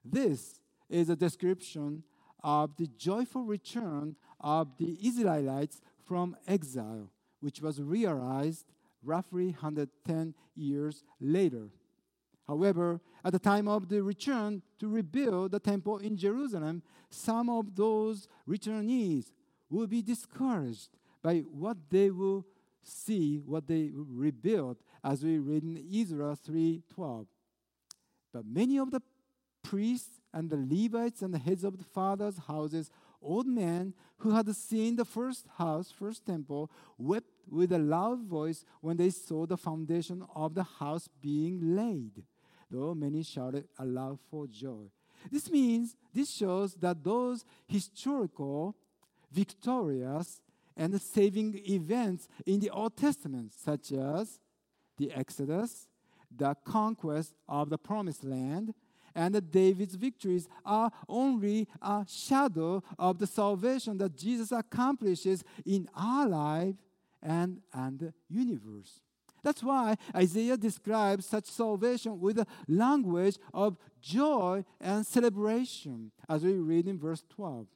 This 0.05 0.59
is 0.89 1.09
a 1.09 1.15
description 1.15 2.03
of 2.43 2.75
the 2.77 2.87
joyful 2.97 3.43
return 3.43 4.15
of 4.39 4.77
the 4.77 4.97
Israelites 5.01 5.81
from 6.05 6.35
exile, 6.47 7.09
which 7.39 7.61
was 7.61 7.81
realized 7.81 8.65
roughly 9.03 9.47
110 9.47 10.33
years 10.55 11.03
later. 11.19 11.69
However, 12.47 12.99
at 13.23 13.31
the 13.31 13.39
time 13.39 13.67
of 13.67 13.87
the 13.87 14.03
return 14.03 14.61
to 14.79 14.87
rebuild 14.87 15.51
the 15.51 15.59
temple 15.59 15.99
in 15.99 16.17
Jerusalem, 16.17 16.83
some 17.09 17.49
of 17.49 17.75
those 17.75 18.27
returnees 18.47 19.31
will 19.69 19.87
be 19.87 20.01
discouraged 20.01 20.89
by 21.21 21.39
what 21.39 21.77
they 21.89 22.09
will 22.11 22.45
see, 22.83 23.37
what 23.37 23.65
they 23.67 23.91
rebuild, 23.93 24.77
as 25.03 25.23
we 25.23 25.39
read 25.39 25.63
in 25.63 25.77
Ezra 25.93 26.35
3:12. 26.35 27.27
But 28.33 28.45
many 28.45 28.77
of 28.77 28.91
the 28.91 29.01
priests 29.61 30.19
and 30.33 30.49
the 30.49 30.57
Levites 30.57 31.21
and 31.21 31.33
the 31.33 31.39
heads 31.39 31.63
of 31.63 31.77
the 31.77 31.83
fathers' 31.85 32.37
houses 32.37 32.91
old 33.23 33.47
men 33.47 33.93
who 34.17 34.31
had 34.31 34.53
seen 34.55 34.95
the 34.95 35.05
first 35.05 35.47
house, 35.57 35.91
first 35.91 36.25
temple, 36.25 36.69
wept 36.97 37.32
with 37.49 37.71
a 37.71 37.79
loud 37.79 38.23
voice 38.23 38.65
when 38.81 38.97
they 38.97 39.09
saw 39.09 39.45
the 39.45 39.57
foundation 39.57 40.25
of 40.35 40.53
the 40.53 40.63
house 40.63 41.09
being 41.21 41.75
laid, 41.75 42.23
though 42.69 42.93
many 42.93 43.23
shouted 43.23 43.67
aloud 43.77 44.19
for 44.29 44.47
joy. 44.47 44.89
This 45.31 45.49
means, 45.49 45.95
this 46.13 46.31
shows 46.31 46.75
that 46.75 47.03
those 47.03 47.45
historical, 47.67 48.75
victorious, 49.31 50.41
and 50.75 50.99
saving 51.01 51.61
events 51.69 52.27
in 52.45 52.59
the 52.59 52.69
Old 52.69 52.97
Testament, 52.97 53.53
such 53.53 53.91
as 53.91 54.39
the 54.97 55.11
Exodus, 55.11 55.87
the 56.35 56.55
conquest 56.65 57.33
of 57.47 57.69
the 57.69 57.77
Promised 57.77 58.23
Land, 58.23 58.73
and 59.15 59.51
David's 59.51 59.95
victories 59.95 60.47
are 60.65 60.91
only 61.07 61.67
a 61.81 62.05
shadow 62.09 62.83
of 62.97 63.19
the 63.19 63.27
salvation 63.27 63.97
that 63.99 64.17
Jesus 64.17 64.51
accomplishes 64.51 65.43
in 65.65 65.87
our 65.95 66.27
life 66.27 66.75
and, 67.23 67.61
and 67.73 67.99
the 67.99 68.13
universe. 68.29 68.99
That's 69.43 69.61
why 69.61 69.97
Isaiah 70.15 70.55
describes 70.57 71.25
such 71.25 71.45
salvation 71.45 72.19
with 72.19 72.39
a 72.39 72.47
language 72.67 73.37
of 73.53 73.77
joy 74.01 74.63
and 74.79 75.05
celebration, 75.05 76.11
as 76.29 76.43
we 76.43 76.53
read 76.53 76.87
in 76.87 76.97
verse 76.97 77.23
12. 77.29 77.67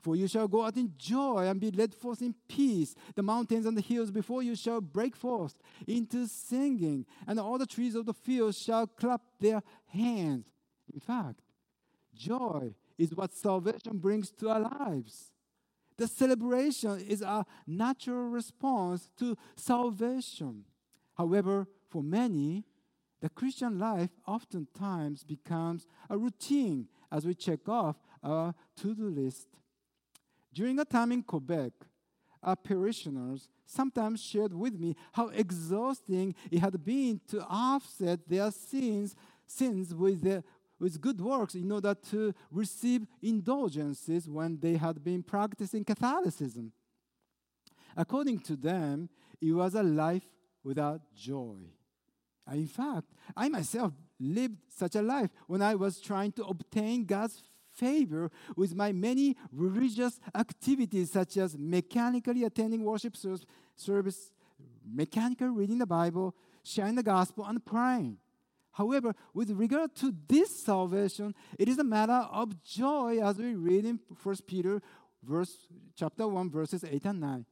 For 0.00 0.14
you 0.14 0.28
shall 0.28 0.46
go 0.46 0.64
out 0.64 0.76
in 0.76 0.92
joy 0.96 1.46
and 1.48 1.60
be 1.60 1.72
led 1.72 1.92
forth 1.92 2.22
in 2.22 2.34
peace. 2.46 2.94
The 3.16 3.22
mountains 3.22 3.66
and 3.66 3.76
the 3.76 3.82
hills 3.82 4.12
before 4.12 4.44
you 4.44 4.54
shall 4.54 4.80
break 4.80 5.16
forth 5.16 5.56
into 5.88 6.28
singing, 6.28 7.04
and 7.26 7.40
all 7.40 7.58
the 7.58 7.66
trees 7.66 7.96
of 7.96 8.06
the 8.06 8.14
field 8.14 8.54
shall 8.54 8.86
clap 8.86 9.22
their 9.40 9.60
hands. 9.86 10.46
In 10.94 11.00
fact, 11.00 11.40
joy 12.14 12.74
is 12.96 13.14
what 13.14 13.32
salvation 13.32 13.98
brings 13.98 14.30
to 14.32 14.50
our 14.50 14.60
lives. 14.60 15.32
The 15.98 16.06
celebration 16.06 17.00
is 17.00 17.22
a 17.22 17.44
natural 17.66 18.28
response 18.28 19.10
to 19.18 19.36
salvation. 19.56 20.64
However, 21.16 21.66
for 21.88 22.02
many, 22.02 22.64
the 23.20 23.28
Christian 23.28 23.80
life 23.80 24.10
oftentimes 24.26 25.24
becomes 25.24 25.86
a 26.08 26.16
routine 26.16 26.86
as 27.10 27.26
we 27.26 27.34
check 27.34 27.68
off 27.68 27.96
our 28.22 28.54
to 28.76 28.94
do 28.94 29.08
list. 29.08 29.48
During 30.54 30.78
a 30.78 30.84
time 30.84 31.10
in 31.10 31.22
Quebec, 31.22 31.72
our 32.42 32.54
parishioners 32.54 33.48
sometimes 33.66 34.22
shared 34.22 34.54
with 34.54 34.78
me 34.78 34.94
how 35.12 35.28
exhausting 35.28 36.34
it 36.50 36.60
had 36.60 36.84
been 36.84 37.20
to 37.28 37.42
offset 37.42 38.28
their 38.28 38.52
sins, 38.52 39.16
sins 39.46 39.92
with, 39.92 40.22
their, 40.22 40.44
with 40.78 41.00
good 41.00 41.20
works 41.20 41.54
in 41.54 41.70
order 41.70 41.94
to 42.10 42.34
receive 42.50 43.06
indulgences 43.22 44.28
when 44.28 44.58
they 44.60 44.76
had 44.76 45.02
been 45.02 45.22
practicing 45.22 45.84
Catholicism. 45.84 46.72
According 47.96 48.40
to 48.40 48.56
them, 48.56 49.08
it 49.40 49.52
was 49.52 49.74
a 49.74 49.82
life 49.82 50.28
without 50.62 51.00
joy. 51.14 51.56
In 52.52 52.66
fact, 52.66 53.08
I 53.36 53.48
myself 53.48 53.92
lived 54.18 54.58
such 54.68 54.94
a 54.94 55.02
life 55.02 55.30
when 55.46 55.62
I 55.62 55.74
was 55.74 56.00
trying 56.00 56.32
to 56.32 56.44
obtain 56.44 57.04
God's 57.04 57.42
favor 57.72 58.30
with 58.56 58.74
my 58.74 58.90
many 58.92 59.36
religious 59.52 60.18
activities, 60.34 61.12
such 61.12 61.36
as 61.36 61.56
mechanically 61.56 62.44
attending 62.44 62.84
worship 62.84 63.16
service, 63.76 64.32
mechanically 64.84 65.48
reading 65.48 65.78
the 65.78 65.86
Bible, 65.86 66.34
sharing 66.62 66.94
the 66.94 67.02
gospel, 67.02 67.44
and 67.44 67.64
praying. 67.64 68.18
However, 68.78 69.12
with 69.34 69.50
regard 69.50 69.96
to 69.96 70.14
this 70.28 70.56
salvation, 70.62 71.34
it 71.58 71.68
is 71.68 71.80
a 71.80 71.84
matter 71.84 72.28
of 72.30 72.62
joy 72.62 73.18
as 73.20 73.36
we 73.36 73.56
read 73.56 73.84
in 73.84 73.98
1 74.22 74.36
Peter 74.46 74.80
verse 75.20 75.66
chapter 75.96 76.28
1 76.28 76.48
verses 76.48 76.84
8 76.84 77.04
and 77.06 77.20
9. 77.20 77.46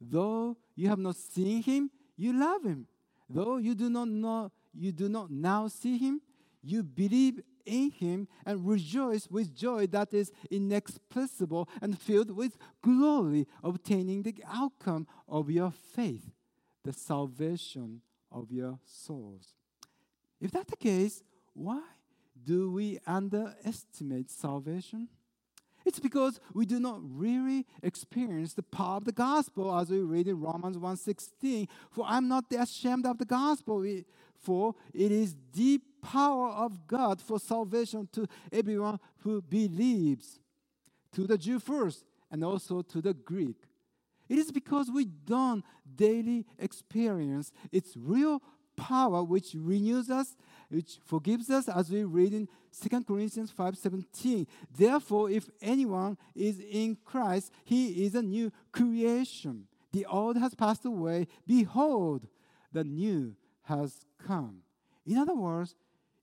Though 0.00 0.56
you 0.74 0.88
have 0.88 0.98
not 0.98 1.14
seen 1.14 1.62
him, 1.62 1.88
you 2.16 2.32
love 2.32 2.64
him. 2.64 2.88
Though 3.30 3.58
you 3.58 3.76
do 3.76 3.88
not 3.88 4.08
know 4.08 4.50
you 4.74 4.90
do 4.90 5.08
not 5.08 5.30
now 5.30 5.68
see 5.68 5.98
him, 5.98 6.20
you 6.64 6.82
believe 6.82 7.40
in 7.64 7.92
him 7.92 8.26
and 8.44 8.66
rejoice 8.66 9.28
with 9.30 9.54
joy 9.54 9.86
that 9.86 10.12
is 10.12 10.32
inexpressible 10.50 11.68
and 11.80 11.96
filled 11.96 12.32
with 12.32 12.56
glory, 12.82 13.46
obtaining 13.62 14.24
the 14.24 14.34
outcome 14.52 15.06
of 15.28 15.48
your 15.48 15.70
faith, 15.70 16.28
the 16.82 16.92
salvation 16.92 18.00
of 18.32 18.50
your 18.50 18.80
souls. 18.84 19.54
If 20.40 20.50
that's 20.50 20.70
the 20.70 20.76
case, 20.76 21.22
why 21.54 21.82
do 22.44 22.70
we 22.70 22.98
underestimate 23.06 24.30
salvation? 24.30 25.08
It's 25.84 26.00
because 26.00 26.40
we 26.52 26.66
do 26.66 26.80
not 26.80 26.98
really 27.00 27.64
experience 27.82 28.52
the 28.54 28.62
power 28.62 28.96
of 28.96 29.04
the 29.04 29.12
gospel 29.12 29.74
as 29.74 29.88
we 29.88 30.00
read 30.00 30.26
in 30.26 30.40
Romans 30.40 30.76
1:16. 30.76 31.68
For 31.90 32.04
I'm 32.06 32.26
not 32.26 32.52
ashamed 32.52 33.06
of 33.06 33.18
the 33.18 33.24
gospel, 33.24 33.84
for 34.34 34.74
it 34.92 35.12
is 35.12 35.36
the 35.52 35.80
power 36.02 36.48
of 36.48 36.86
God 36.86 37.20
for 37.20 37.38
salvation 37.38 38.08
to 38.12 38.26
everyone 38.52 38.98
who 39.18 39.40
believes. 39.40 40.40
To 41.12 41.26
the 41.26 41.38
Jew 41.38 41.60
first, 41.60 42.04
and 42.30 42.44
also 42.44 42.82
to 42.82 43.00
the 43.00 43.14
Greek. 43.14 43.56
It 44.28 44.38
is 44.38 44.50
because 44.50 44.90
we 44.90 45.04
don't 45.04 45.64
daily 45.94 46.46
experience 46.58 47.52
its 47.70 47.96
real 47.96 48.42
power 48.76 49.22
which 49.22 49.54
renews 49.54 50.10
us, 50.10 50.36
which 50.68 50.98
forgives 51.04 51.50
us, 51.50 51.68
as 51.68 51.90
we 51.90 52.04
read 52.04 52.34
in 52.34 52.48
2 52.72 53.06
Corinthians 53.06 53.50
5:17. 53.50 54.46
Therefore, 54.70 55.30
if 55.30 55.48
anyone 55.60 56.18
is 56.34 56.60
in 56.60 56.96
Christ, 57.04 57.52
he 57.64 58.04
is 58.04 58.14
a 58.14 58.22
new 58.22 58.52
creation. 58.72 59.66
The 59.92 60.06
old 60.06 60.36
has 60.36 60.54
passed 60.54 60.84
away. 60.84 61.26
Behold, 61.46 62.28
the 62.72 62.84
new 62.84 63.34
has 63.62 64.04
come. 64.18 64.62
In 65.06 65.16
other 65.16 65.34
words, 65.34 65.74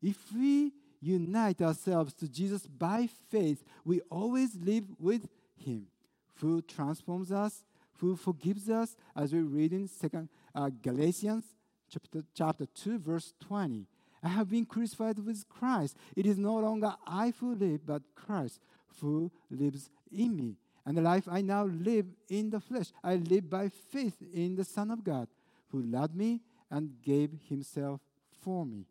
if 0.01 0.17
we 0.33 0.73
unite 1.01 1.61
ourselves 1.61 2.13
to 2.13 2.27
Jesus 2.27 2.67
by 2.67 3.07
faith, 3.29 3.63
we 3.83 4.01
always 4.09 4.55
live 4.55 4.85
with 4.99 5.27
him, 5.55 5.87
who 6.35 6.61
transforms 6.61 7.31
us, 7.31 7.63
who 7.97 8.15
forgives 8.15 8.69
us, 8.69 8.95
as 9.15 9.33
we 9.33 9.39
read 9.39 9.73
in 9.73 9.87
Second 9.87 10.29
uh, 10.53 10.69
Galatians 10.81 11.45
chapter, 11.93 12.23
chapter 12.33 12.65
2, 12.65 12.99
verse 12.99 13.33
20. 13.41 13.85
I 14.23 14.29
have 14.29 14.49
been 14.49 14.65
crucified 14.65 15.19
with 15.19 15.47
Christ. 15.49 15.97
It 16.15 16.25
is 16.25 16.37
no 16.37 16.55
longer 16.55 16.95
I 17.05 17.33
who 17.39 17.55
live, 17.55 17.85
but 17.85 18.01
Christ 18.15 18.59
who 19.01 19.31
lives 19.51 19.89
in 20.11 20.35
me. 20.35 20.55
And 20.85 20.97
the 20.97 21.01
life 21.01 21.27
I 21.29 21.41
now 21.41 21.65
live 21.65 22.05
in 22.29 22.49
the 22.49 22.59
flesh, 22.59 22.87
I 23.03 23.15
live 23.15 23.49
by 23.49 23.69
faith 23.69 24.15
in 24.33 24.55
the 24.55 24.63
Son 24.63 24.91
of 24.91 25.03
God, 25.03 25.27
who 25.69 25.81
loved 25.81 26.15
me 26.15 26.41
and 26.69 27.01
gave 27.01 27.31
himself 27.49 28.01
for 28.41 28.65
me. 28.65 28.85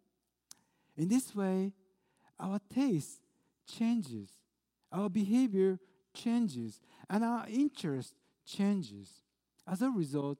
In 0.96 1.08
this 1.08 1.34
way, 1.34 1.72
our 2.38 2.60
taste 2.72 3.20
changes, 3.66 4.30
our 4.90 5.08
behavior 5.08 5.78
changes, 6.14 6.80
and 7.08 7.24
our 7.24 7.46
interest 7.48 8.14
changes. 8.46 9.20
As 9.66 9.80
a 9.82 9.90
result, 9.90 10.38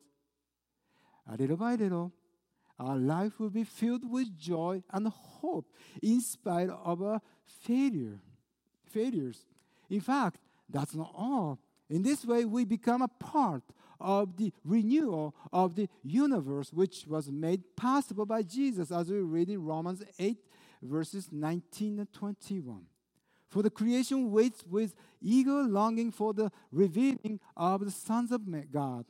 a 1.31 1.37
little 1.37 1.57
by 1.57 1.77
little, 1.77 2.13
our 2.79 2.97
life 2.97 3.39
will 3.39 3.51
be 3.51 3.65
filled 3.65 4.11
with 4.11 4.37
joy 4.39 4.83
and 4.91 5.09
hope 5.09 5.67
in 6.03 6.21
spite 6.21 6.71
of 6.71 7.03
our 7.03 7.21
failure, 7.45 8.19
failures. 8.91 9.45
In 9.91 10.01
fact, 10.01 10.39
that's 10.69 10.95
not 10.95 11.13
all. 11.15 11.59
In 11.91 12.03
this 12.03 12.25
way, 12.25 12.45
we 12.45 12.65
become 12.65 13.03
a 13.03 13.09
part 13.09 13.63
of 14.01 14.37
the 14.37 14.53
renewal 14.65 15.35
of 15.53 15.77
the 15.77 15.89
universe, 16.03 16.73
which 16.73 17.05
was 17.07 17.31
made 17.31 17.77
possible 17.77 18.27
by 18.27 18.43
Jesus, 18.43 18.91
as 18.91 19.09
we 19.09 19.19
read 19.19 19.49
in 19.49 19.65
Romans 19.65 20.03
8, 20.19 20.37
verses 20.83 21.29
19 21.31 22.01
and 22.01 22.13
21. 22.13 22.83
For 23.49 23.63
the 23.63 23.71
creation 23.71 24.33
waits 24.33 24.65
with 24.67 24.95
eager 25.21 25.63
longing 25.63 26.11
for 26.11 26.33
the 26.33 26.51
revealing 26.73 27.39
of 27.57 27.85
the 27.85 27.91
sons 27.91 28.33
of 28.33 28.43
God. 28.73 29.05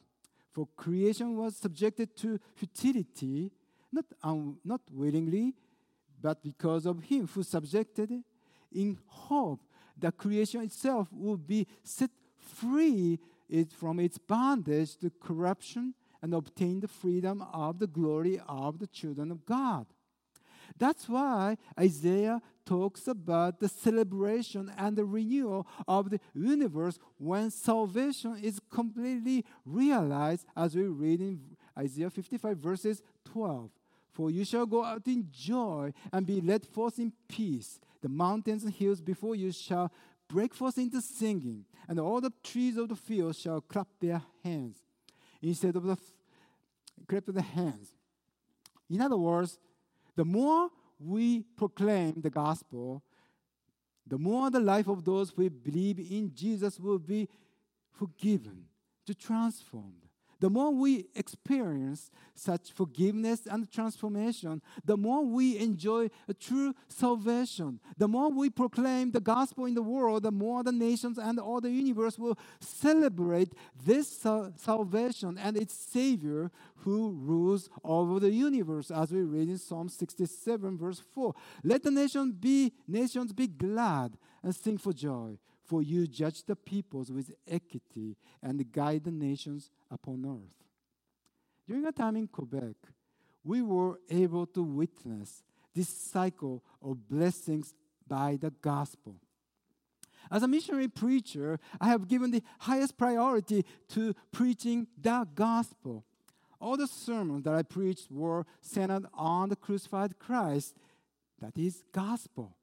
For 0.53 0.69
creation 0.77 1.37
was 1.37 1.57
subjected 1.57 2.17
to 2.19 2.38
futility, 2.55 3.51
not, 3.91 4.05
um, 4.23 4.59
not 4.65 4.81
willingly, 4.93 5.55
but 6.21 6.43
because 6.43 6.87
of 6.87 7.03
him 7.05 7.27
who 7.27 7.43
subjected 7.43 8.11
it, 8.11 8.25
in 8.71 8.99
hope 9.07 9.61
that 9.99 10.17
creation 10.17 10.62
itself 10.62 11.09
will 11.12 11.37
be 11.37 11.67
set 11.83 12.11
free 12.38 13.19
it 13.49 13.71
from 13.71 14.01
its 14.01 14.19
bondage 14.19 14.97
to 14.99 15.11
corruption 15.21 15.95
and 16.23 16.35
obtain 16.35 16.81
the 16.81 16.88
freedom 16.88 17.43
of 17.53 17.79
the 17.79 17.87
glory 17.87 18.41
of 18.49 18.79
the 18.79 18.87
children 18.87 19.31
of 19.31 19.45
God. 19.45 19.87
That's 20.79 21.09
why 21.09 21.57
Isaiah 21.79 22.41
talks 22.64 23.09
about 23.09 23.61
the 23.61 23.68
celebration 23.68 24.72
and 24.77 24.96
the 24.96 25.05
renewal 25.05 25.66
of 25.87 26.11
the 26.11 26.20
universe 26.35 26.98
when 27.18 27.51
salvation 27.51 28.37
is 28.42 28.61
completely 28.70 29.44
realized, 29.64 30.46
as 30.57 30.75
we 30.75 30.83
read 30.85 31.20
in 31.20 31.40
Isaiah 31.79 32.11
55, 32.11 32.59
verses 32.59 33.03
12. 33.25 33.70
For 34.12 34.31
you 34.31 34.44
shall 34.44 34.66
go 34.66 34.85
out 34.85 35.07
in 35.07 35.29
joy 35.33 35.92
and 36.12 36.27
be 36.27 36.40
led 36.40 36.66
forth 36.66 36.98
in 36.98 37.12
peace. 37.29 37.81
The 38.03 38.09
mountains 38.09 38.64
and 38.64 38.72
hills 38.72 39.01
before 39.01 39.35
you 39.35 39.53
shall 39.53 39.90
break 40.29 40.55
forth 40.55 40.79
into 40.79 41.01
singing, 41.01 41.64
and 41.88 41.98
all 41.98 42.20
the 42.20 42.33
trees 42.42 42.77
of 42.77 42.88
the 42.88 42.96
field 42.96 43.37
shall 43.37 43.61
clap 43.61 43.88
their 44.01 44.22
hands 44.42 44.79
instead 45.40 45.77
of 45.77 45.85
the 45.85 45.96
clap 47.09 47.27
their 47.27 47.42
hands. 47.42 47.94
In 48.88 49.01
other 49.01 49.16
words, 49.16 49.59
the 50.14 50.25
more 50.25 50.68
we 51.05 51.43
proclaim 51.57 52.21
the 52.21 52.31
gospel, 52.31 53.03
the 54.07 54.19
more 54.19 54.51
the 54.51 54.61
life 54.61 54.88
of 54.88 55.05
those 55.05 55.31
who 55.31 55.49
believe 55.49 55.99
in 55.99 56.33
Jesus 56.35 56.79
will 56.79 56.99
be 56.99 57.29
forgiven, 57.93 58.65
to 59.07 59.15
transformed. 59.15 60.02
The 60.42 60.50
more 60.50 60.72
we 60.72 61.07
experience 61.14 62.11
such 62.35 62.72
forgiveness 62.72 63.46
and 63.46 63.70
transformation, 63.70 64.61
the 64.85 64.96
more 64.96 65.24
we 65.24 65.57
enjoy 65.57 66.11
a 66.26 66.35
true 66.35 66.74
salvation. 66.88 67.78
The 67.96 68.09
more 68.09 68.28
we 68.28 68.50
proclaim 68.50 69.12
the 69.12 69.20
gospel 69.20 69.66
in 69.66 69.74
the 69.74 69.83
world, 69.83 70.24
the 70.24 70.33
more 70.33 70.64
the 70.64 70.72
nations 70.72 71.16
and 71.16 71.38
all 71.38 71.61
the 71.61 71.70
universe 71.70 72.18
will 72.18 72.37
celebrate 72.59 73.52
this 73.85 74.09
salvation 74.57 75.38
and 75.38 75.57
its 75.57 75.74
Savior 75.74 76.50
who 76.78 77.12
rules 77.20 77.70
over 77.85 78.18
the 78.18 78.33
universe, 78.33 78.90
as 78.90 79.12
we 79.12 79.22
read 79.22 79.48
in 79.48 79.59
Psalm 79.59 79.88
67, 79.88 80.76
verse 80.76 81.00
4. 81.14 81.35
Let 81.62 81.85
the 81.85 81.92
nation 81.92 82.33
be, 82.33 82.72
nations 82.88 83.33
be 83.33 83.46
glad 83.46 84.18
and 84.42 84.52
sing 84.52 84.76
for 84.76 84.92
joy 84.92 85.38
for 85.64 85.83
you 85.83 86.07
judge 86.07 86.44
the 86.44 86.57
peoples 86.57 87.11
with 87.11 87.33
equity 87.46 88.16
and 88.42 88.72
guide 88.72 89.05
the 89.05 89.11
nations 89.11 89.70
upon 89.90 90.25
earth. 90.27 90.66
During 91.66 91.87
a 91.87 91.92
time 91.92 92.16
in 92.16 92.27
Quebec, 92.27 92.77
we 93.44 93.62
were 93.62 93.98
able 94.11 94.46
to 94.46 94.62
witness 94.62 95.42
this 95.75 95.88
cycle 95.88 96.62
of 96.83 97.09
blessings 97.09 97.75
by 98.07 98.37
the 98.40 98.51
gospel. 98.51 99.16
As 100.31 100.42
a 100.42 100.48
missionary 100.48 100.88
preacher, 100.88 101.59
I 101.81 101.88
have 101.88 102.09
given 102.09 102.31
the 102.31 102.42
highest 102.61 102.96
priority 102.96 103.64
to 103.90 104.14
preaching 104.31 104.87
the 105.01 105.27
gospel. 105.35 106.05
All 106.61 106.77
the 106.77 106.87
sermons 106.87 107.42
that 107.44 107.55
I 107.55 107.62
preached 107.62 108.11
were 108.11 108.46
centered 108.61 109.07
on 109.14 109.48
the 109.48 109.57
crucified 109.57 110.18
Christ, 110.18 110.77
that 111.40 111.59
is, 111.59 111.83
gospel. 111.92 112.57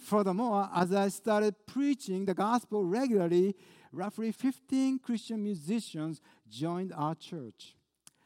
Furthermore, 0.00 0.68
as 0.74 0.92
I 0.92 1.08
started 1.08 1.54
preaching 1.66 2.24
the 2.24 2.34
gospel 2.34 2.84
regularly, 2.84 3.54
roughly 3.92 4.32
15 4.32 4.98
Christian 4.98 5.42
musicians 5.42 6.20
joined 6.48 6.92
our 6.94 7.14
church. 7.14 7.76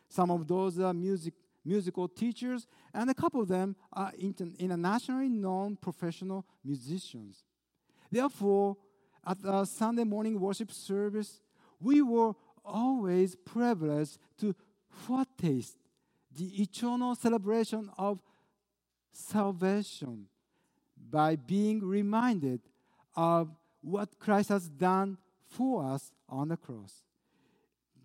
Some 0.09 0.31
of 0.31 0.47
those 0.47 0.79
are 0.79 0.95
music, 0.95 1.35
musical 1.65 2.07
teachers, 2.07 2.69
and 2.95 3.11
a 3.11 3.15
couple 3.15 3.41
of 3.41 3.49
them 3.49 3.75
are 3.93 4.13
internationally 4.19 5.29
known 5.29 5.77
professional 5.77 6.47
musicians. 6.65 7.43
Therefore, 8.11 8.77
at 9.27 9.39
our 9.45 9.67
Sunday 9.67 10.05
morning 10.05 10.39
worship 10.39 10.71
service, 10.71 11.41
we 11.81 12.03
were 12.03 12.35
always 12.65 13.35
privileged 13.35 14.19
to 14.39 14.55
foretaste 14.89 15.77
the 16.33 16.63
eternal 16.63 17.17
celebration 17.17 17.91
of 17.99 18.21
salvation 19.13 20.29
by 21.11 21.37
being 21.37 21.81
reminded 21.81 22.61
of 23.17 23.49
what 23.81 24.19
Christ 24.19 24.49
has 24.49 24.69
done 24.69 25.19
for 25.47 25.85
us 25.85 26.13
on 26.29 26.49
the 26.49 26.57
cross. 26.57 27.03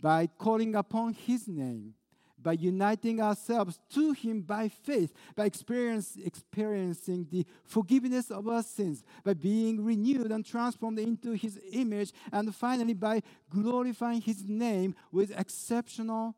By 0.01 0.27
calling 0.27 0.75
upon 0.75 1.13
His 1.13 1.47
name, 1.47 1.93
by 2.41 2.53
uniting 2.53 3.21
ourselves 3.21 3.79
to 3.93 4.13
Him 4.13 4.41
by 4.41 4.69
faith, 4.69 5.13
by 5.35 5.45
experience, 5.45 6.17
experiencing 6.23 7.27
the 7.29 7.45
forgiveness 7.65 8.31
of 8.31 8.47
our 8.47 8.63
sins, 8.63 9.03
by 9.23 9.33
being 9.33 9.83
renewed 9.83 10.31
and 10.31 10.45
transformed 10.45 10.99
into 10.99 11.33
His 11.33 11.59
image, 11.71 12.13
and 12.31 12.53
finally 12.55 12.93
by 12.93 13.21
glorifying 13.49 14.21
His 14.21 14.43
name 14.47 14.95
with 15.12 15.38
exceptional, 15.38 16.35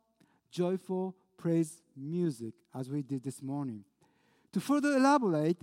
joyful 0.49 1.15
praise 1.37 1.81
music, 1.95 2.53
as 2.73 2.89
we 2.89 3.01
did 3.01 3.23
this 3.23 3.41
morning. 3.41 3.83
To 4.53 4.59
further 4.59 4.93
elaborate, 4.93 5.57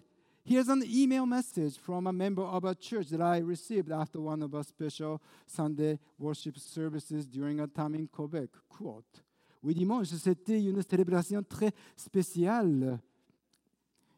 Here's 0.49 0.71
an 0.71 0.83
email 0.87 1.27
message 1.27 1.77
from 1.77 2.07
a 2.07 2.13
member 2.13 2.43
of 2.43 2.65
a 2.65 2.75
church 2.75 3.09
that 3.11 3.21
I 3.21 3.37
received 3.41 3.93
after 3.93 4.19
one 4.19 4.43
of 4.43 4.55
our 4.55 4.65
special 4.65 5.21
Sunday 5.47 5.99
worship 6.19 6.57
services 6.57 7.27
during 7.27 7.61
a 7.61 7.67
time 7.67 7.95
in 7.95 8.09
Quebec. 8.09 8.49
Quote. 8.67 9.23
Oui, 9.63 9.75
dimanche, 9.75 10.07
c'était 10.07 10.59
une 10.59 10.81
célébration 10.81 11.43
très 11.43 11.71
spéciale. 11.95 12.99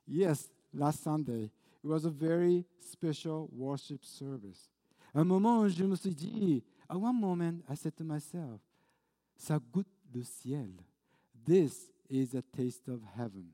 Yes, 0.06 0.48
last 0.72 1.02
Sunday. 1.02 1.50
It 1.82 1.88
was 1.88 2.04
a 2.04 2.10
very 2.10 2.64
special 2.78 3.48
worship 3.52 4.04
service. 4.04 4.70
Un 5.12 5.24
moment, 5.24 5.66
je 5.66 5.82
me 5.82 5.96
suis 5.96 6.14
dit, 6.14 6.62
at 6.88 6.96
one 6.96 7.20
moment, 7.20 7.64
I 7.68 7.74
said 7.74 7.96
to 7.96 8.04
myself, 8.04 8.60
ça 9.36 9.58
goûte 9.58 9.88
le 10.14 10.22
ciel. 10.22 10.70
This 11.44 11.90
is 12.08 12.36
a 12.36 12.42
taste 12.56 12.88
of 12.88 13.00
heaven. 13.16 13.52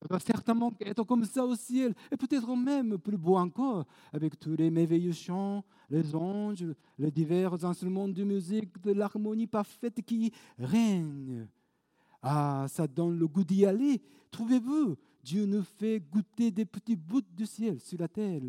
Ça 0.00 0.06
doit 0.08 0.20
certainement 0.20 0.72
être 0.80 1.02
comme 1.04 1.24
ça 1.24 1.44
au 1.44 1.56
ciel, 1.56 1.92
et 2.12 2.16
peut-être 2.16 2.54
même 2.54 2.98
plus 2.98 3.16
beau 3.16 3.36
encore, 3.36 3.84
avec 4.12 4.38
tous 4.38 4.54
les 4.54 4.70
merveilleux 4.70 5.12
chants, 5.12 5.64
les 5.90 6.14
anges, 6.14 6.66
les 6.98 7.10
divers 7.10 7.64
instruments 7.64 8.08
de 8.08 8.22
musique, 8.22 8.80
de 8.80 8.92
l'harmonie 8.92 9.48
parfaite 9.48 10.00
qui 10.02 10.32
règne. 10.56 11.48
Ah, 12.22 12.66
ça 12.68 12.86
donne 12.86 13.18
le 13.18 13.26
goût 13.26 13.44
d'y 13.44 13.64
aller. 13.64 14.00
Trouvez-vous, 14.30 14.96
Dieu 15.22 15.46
nous 15.46 15.62
fait 15.62 16.00
goûter 16.00 16.50
des 16.50 16.64
petits 16.64 16.96
bouts 16.96 17.22
du 17.32 17.46
ciel 17.46 17.80
sur 17.80 17.98
la 17.98 18.08
terre. 18.08 18.40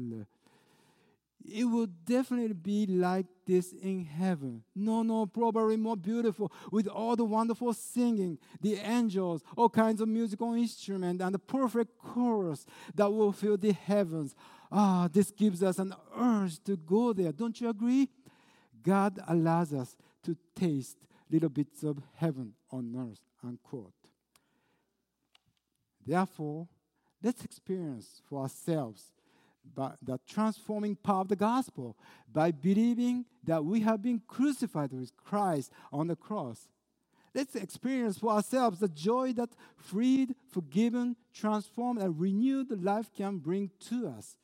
It 1.43 1.63
will 1.63 1.88
definitely 1.88 2.54
be 2.54 2.86
like 2.86 3.25
this 3.47 3.71
in 3.71 4.06
heaven. 4.06 4.63
No, 4.75 5.04
no, 5.04 5.25
probably 5.25 5.78
more 5.78 5.95
beautiful 5.95 6.52
with 6.71 6.88
all 6.88 7.15
the 7.15 7.23
wonderful 7.23 7.73
singing, 7.73 8.38
the 8.62 8.75
angels, 8.75 9.41
all 9.56 9.69
kinds 9.69 10.02
of 10.02 10.08
musical 10.10 10.54
instruments, 10.54 11.23
and 11.23 11.34
the 11.34 11.39
perfect 11.39 11.97
chorus 11.97 12.65
that 12.93 13.10
will 13.12 13.32
fill 13.32 13.58
the 13.58 13.71
heavens. 13.71 14.36
Ah, 14.71 15.08
this 15.12 15.32
gives 15.32 15.63
us 15.63 15.80
an 15.80 15.93
urge 16.15 16.63
to 16.65 16.75
go 16.75 17.13
there. 17.13 17.32
Don't 17.32 17.60
you 17.60 17.69
agree? 17.69 18.10
God 18.84 19.19
allows 19.28 19.73
us 19.73 19.95
to 20.23 20.38
taste 20.56 20.97
little 21.32 21.49
bits 21.49 21.84
of 21.84 21.99
heaven 22.15 22.54
on 22.71 22.93
earth. 22.95 23.21
Unquote. 23.43 23.93
Therefore, 26.06 26.67
let's 27.23 27.43
experience 27.43 28.21
for 28.28 28.41
ourselves 28.41 29.13
by 29.75 29.93
the 30.01 30.19
transforming 30.27 30.95
power 30.95 31.21
of 31.21 31.27
the 31.27 31.36
gospel 31.36 31.97
by 32.32 32.51
believing 32.51 33.25
that 33.43 33.63
we 33.63 33.82
have 33.82 34.01
been 34.01 34.21
crucified 34.27 34.91
with 34.91 35.15
Christ 35.17 35.71
on 35.91 36.08
the 36.08 36.15
cross. 36.15 36.67
Let's 37.34 37.55
experience 37.55 38.17
for 38.17 38.32
ourselves 38.32 38.79
the 38.79 38.88
joy 38.88 39.34
that 39.34 39.49
freed, 39.77 40.36
forgiven, 40.49 41.15
transformed, 41.34 42.01
and 42.01 42.19
renewed 42.19 42.84
life 42.84 43.10
can 43.15 43.38
bring 43.38 43.71
to 43.89 44.08
us. 44.08 44.36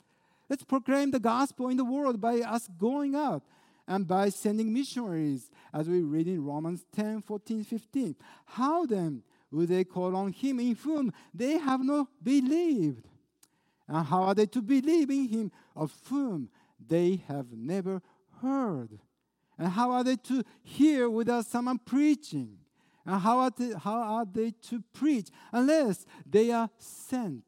Let's 0.50 0.64
proclaim 0.64 1.12
the 1.12 1.20
gospel 1.20 1.70
in 1.70 1.78
the 1.78 1.86
world 1.86 2.22
by 2.22 2.40
us 2.42 2.70
going 2.78 3.16
out 3.16 3.44
and 3.88 4.08
by 4.08 4.30
sending 4.30 4.74
missionaries, 4.74 5.50
as 5.74 5.88
we 5.88 6.02
read 6.02 6.28
in 6.28 6.44
Romans 6.44 6.86
10 6.96 7.22
14, 7.22 7.64
15. 7.64 8.16
How 8.46 8.86
then 8.86 9.24
will 9.52 9.68
they 9.68 9.84
call 9.84 10.16
on 10.16 10.32
him 10.32 10.60
in 10.60 10.76
whom 10.76 11.12
they 11.34 11.58
have 11.58 11.84
not 11.84 12.08
believed? 12.24 13.08
And 13.88 14.06
how 14.06 14.24
are 14.24 14.36
they 14.36 14.48
to 14.48 14.62
believe 14.62 15.10
in 15.10 15.28
him 15.28 15.52
of 15.76 15.94
whom 16.10 16.50
they 16.86 17.22
have 17.28 17.52
never 17.52 18.02
heard? 18.42 19.00
And 19.58 19.70
how 19.70 19.92
are 19.92 20.04
they 20.04 20.16
to 20.16 20.44
hear 20.64 21.10
without 21.10 21.46
someone 21.46 21.80
preaching? 21.80 22.58
And 23.06 23.22
how 23.22 23.40
are 23.40 23.52
they, 23.56 23.74
how 23.74 24.02
are 24.02 24.26
they 24.26 24.52
to 24.70 24.84
preach 24.94 25.30
unless 25.52 26.06
they 26.26 26.52
are 26.52 26.70
sent? 26.78 27.44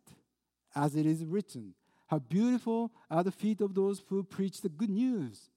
As 0.75 0.95
it 0.95 1.07
is 1.07 1.25
written, 1.25 1.73
How 2.05 2.19
beautiful 2.19 2.91
are 3.09 3.23
the 3.23 3.31
feet 3.31 3.61
of 3.61 3.73
those 3.73 4.03
who 4.07 4.23
preach 4.23 4.61
the 4.61 4.69
good 4.69 4.91
news. 4.91 5.49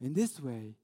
In 0.00 0.14
this 0.14 0.40
way, 0.40 0.76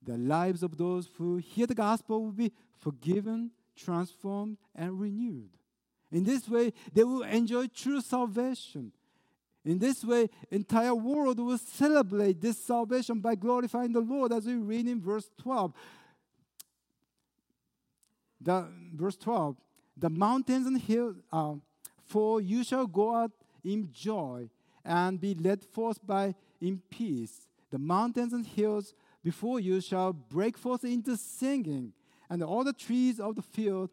the 0.00 0.16
lives 0.16 0.62
of 0.62 0.76
those 0.76 1.10
who 1.18 1.38
hear 1.38 1.66
the 1.66 1.74
gospel 1.74 2.22
will 2.22 2.32
be 2.32 2.52
forgiven, 2.78 3.50
transformed, 3.74 4.58
and 4.76 5.00
renewed. 5.00 5.50
In 6.10 6.24
this 6.24 6.48
way, 6.48 6.72
they 6.92 7.04
will 7.04 7.22
enjoy 7.22 7.66
true 7.68 8.00
salvation. 8.00 8.92
In 9.64 9.78
this 9.78 10.04
way, 10.04 10.28
entire 10.50 10.94
world 10.94 11.40
will 11.40 11.58
celebrate 11.58 12.40
this 12.40 12.56
salvation 12.56 13.18
by 13.18 13.34
glorifying 13.34 13.92
the 13.92 14.00
Lord, 14.00 14.32
as 14.32 14.46
we 14.46 14.54
read 14.54 14.86
in 14.86 15.00
verse 15.00 15.28
12. 15.38 15.72
The 18.40 18.68
verse 18.94 19.16
12, 19.16 19.56
the 19.96 20.10
mountains 20.10 20.66
and 20.68 20.80
hills, 20.80 21.16
uh, 21.32 21.54
for 22.04 22.40
you 22.40 22.62
shall 22.62 22.86
go 22.86 23.16
out 23.16 23.32
in 23.64 23.90
joy 23.92 24.48
and 24.84 25.20
be 25.20 25.34
led 25.34 25.64
forth 25.64 25.98
by 26.06 26.36
in 26.60 26.80
peace. 26.88 27.48
The 27.70 27.78
mountains 27.78 28.32
and 28.32 28.46
hills 28.46 28.94
before 29.24 29.58
you 29.58 29.80
shall 29.80 30.12
break 30.12 30.56
forth 30.56 30.84
into 30.84 31.16
singing, 31.16 31.92
and 32.30 32.42
all 32.44 32.62
the 32.62 32.72
trees 32.72 33.18
of 33.18 33.34
the 33.34 33.42
field 33.42 33.90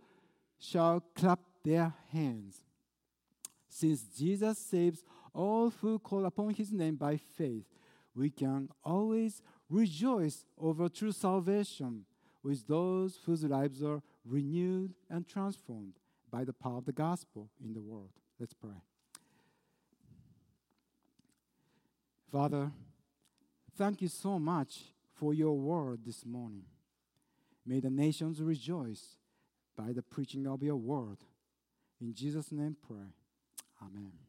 shall 0.60 1.04
clap 1.16 1.40
their 1.64 1.94
hands. 2.12 2.58
Since 3.70 4.04
Jesus 4.18 4.58
saves 4.58 5.04
all 5.34 5.70
who 5.70 5.98
call 6.00 6.26
upon 6.26 6.54
his 6.54 6.72
name 6.72 6.96
by 6.96 7.18
faith, 7.18 7.66
we 8.16 8.30
can 8.30 8.70
always 8.84 9.42
rejoice 9.70 10.46
over 10.60 10.88
true 10.90 11.12
salvation 11.12 12.06
with 12.44 12.68
those 12.68 13.20
whose 13.26 13.44
lives 13.44 13.82
are 13.82 14.02
renewed 14.26 14.94
and 15.10 15.28
transformed 15.28 15.94
by 16.32 16.44
the 16.44 16.54
power 16.54 16.78
of 16.78 16.86
the 16.86 16.92
gospel 16.92 17.50
in 17.64 17.74
the 17.74 17.82
world. 17.82 18.12
Let's 18.40 18.54
pray. 18.54 18.82
Father, 22.32 22.72
thank 23.78 24.02
you 24.02 24.08
so 24.08 24.40
much 24.40 24.80
for 25.14 25.34
your 25.34 25.58
word 25.58 26.00
this 26.06 26.26
morning. 26.26 26.64
May 27.66 27.80
the 27.80 27.90
nations 27.90 28.42
rejoice 28.42 29.18
by 29.78 29.94
the 29.94 30.02
preaching 30.02 30.48
of 30.48 30.62
your 30.62 30.76
word. 30.76 31.18
In 32.04 32.14
Jesus' 32.14 32.52
name, 32.52 32.76
pray. 32.86 33.14
Amen. 33.82 34.23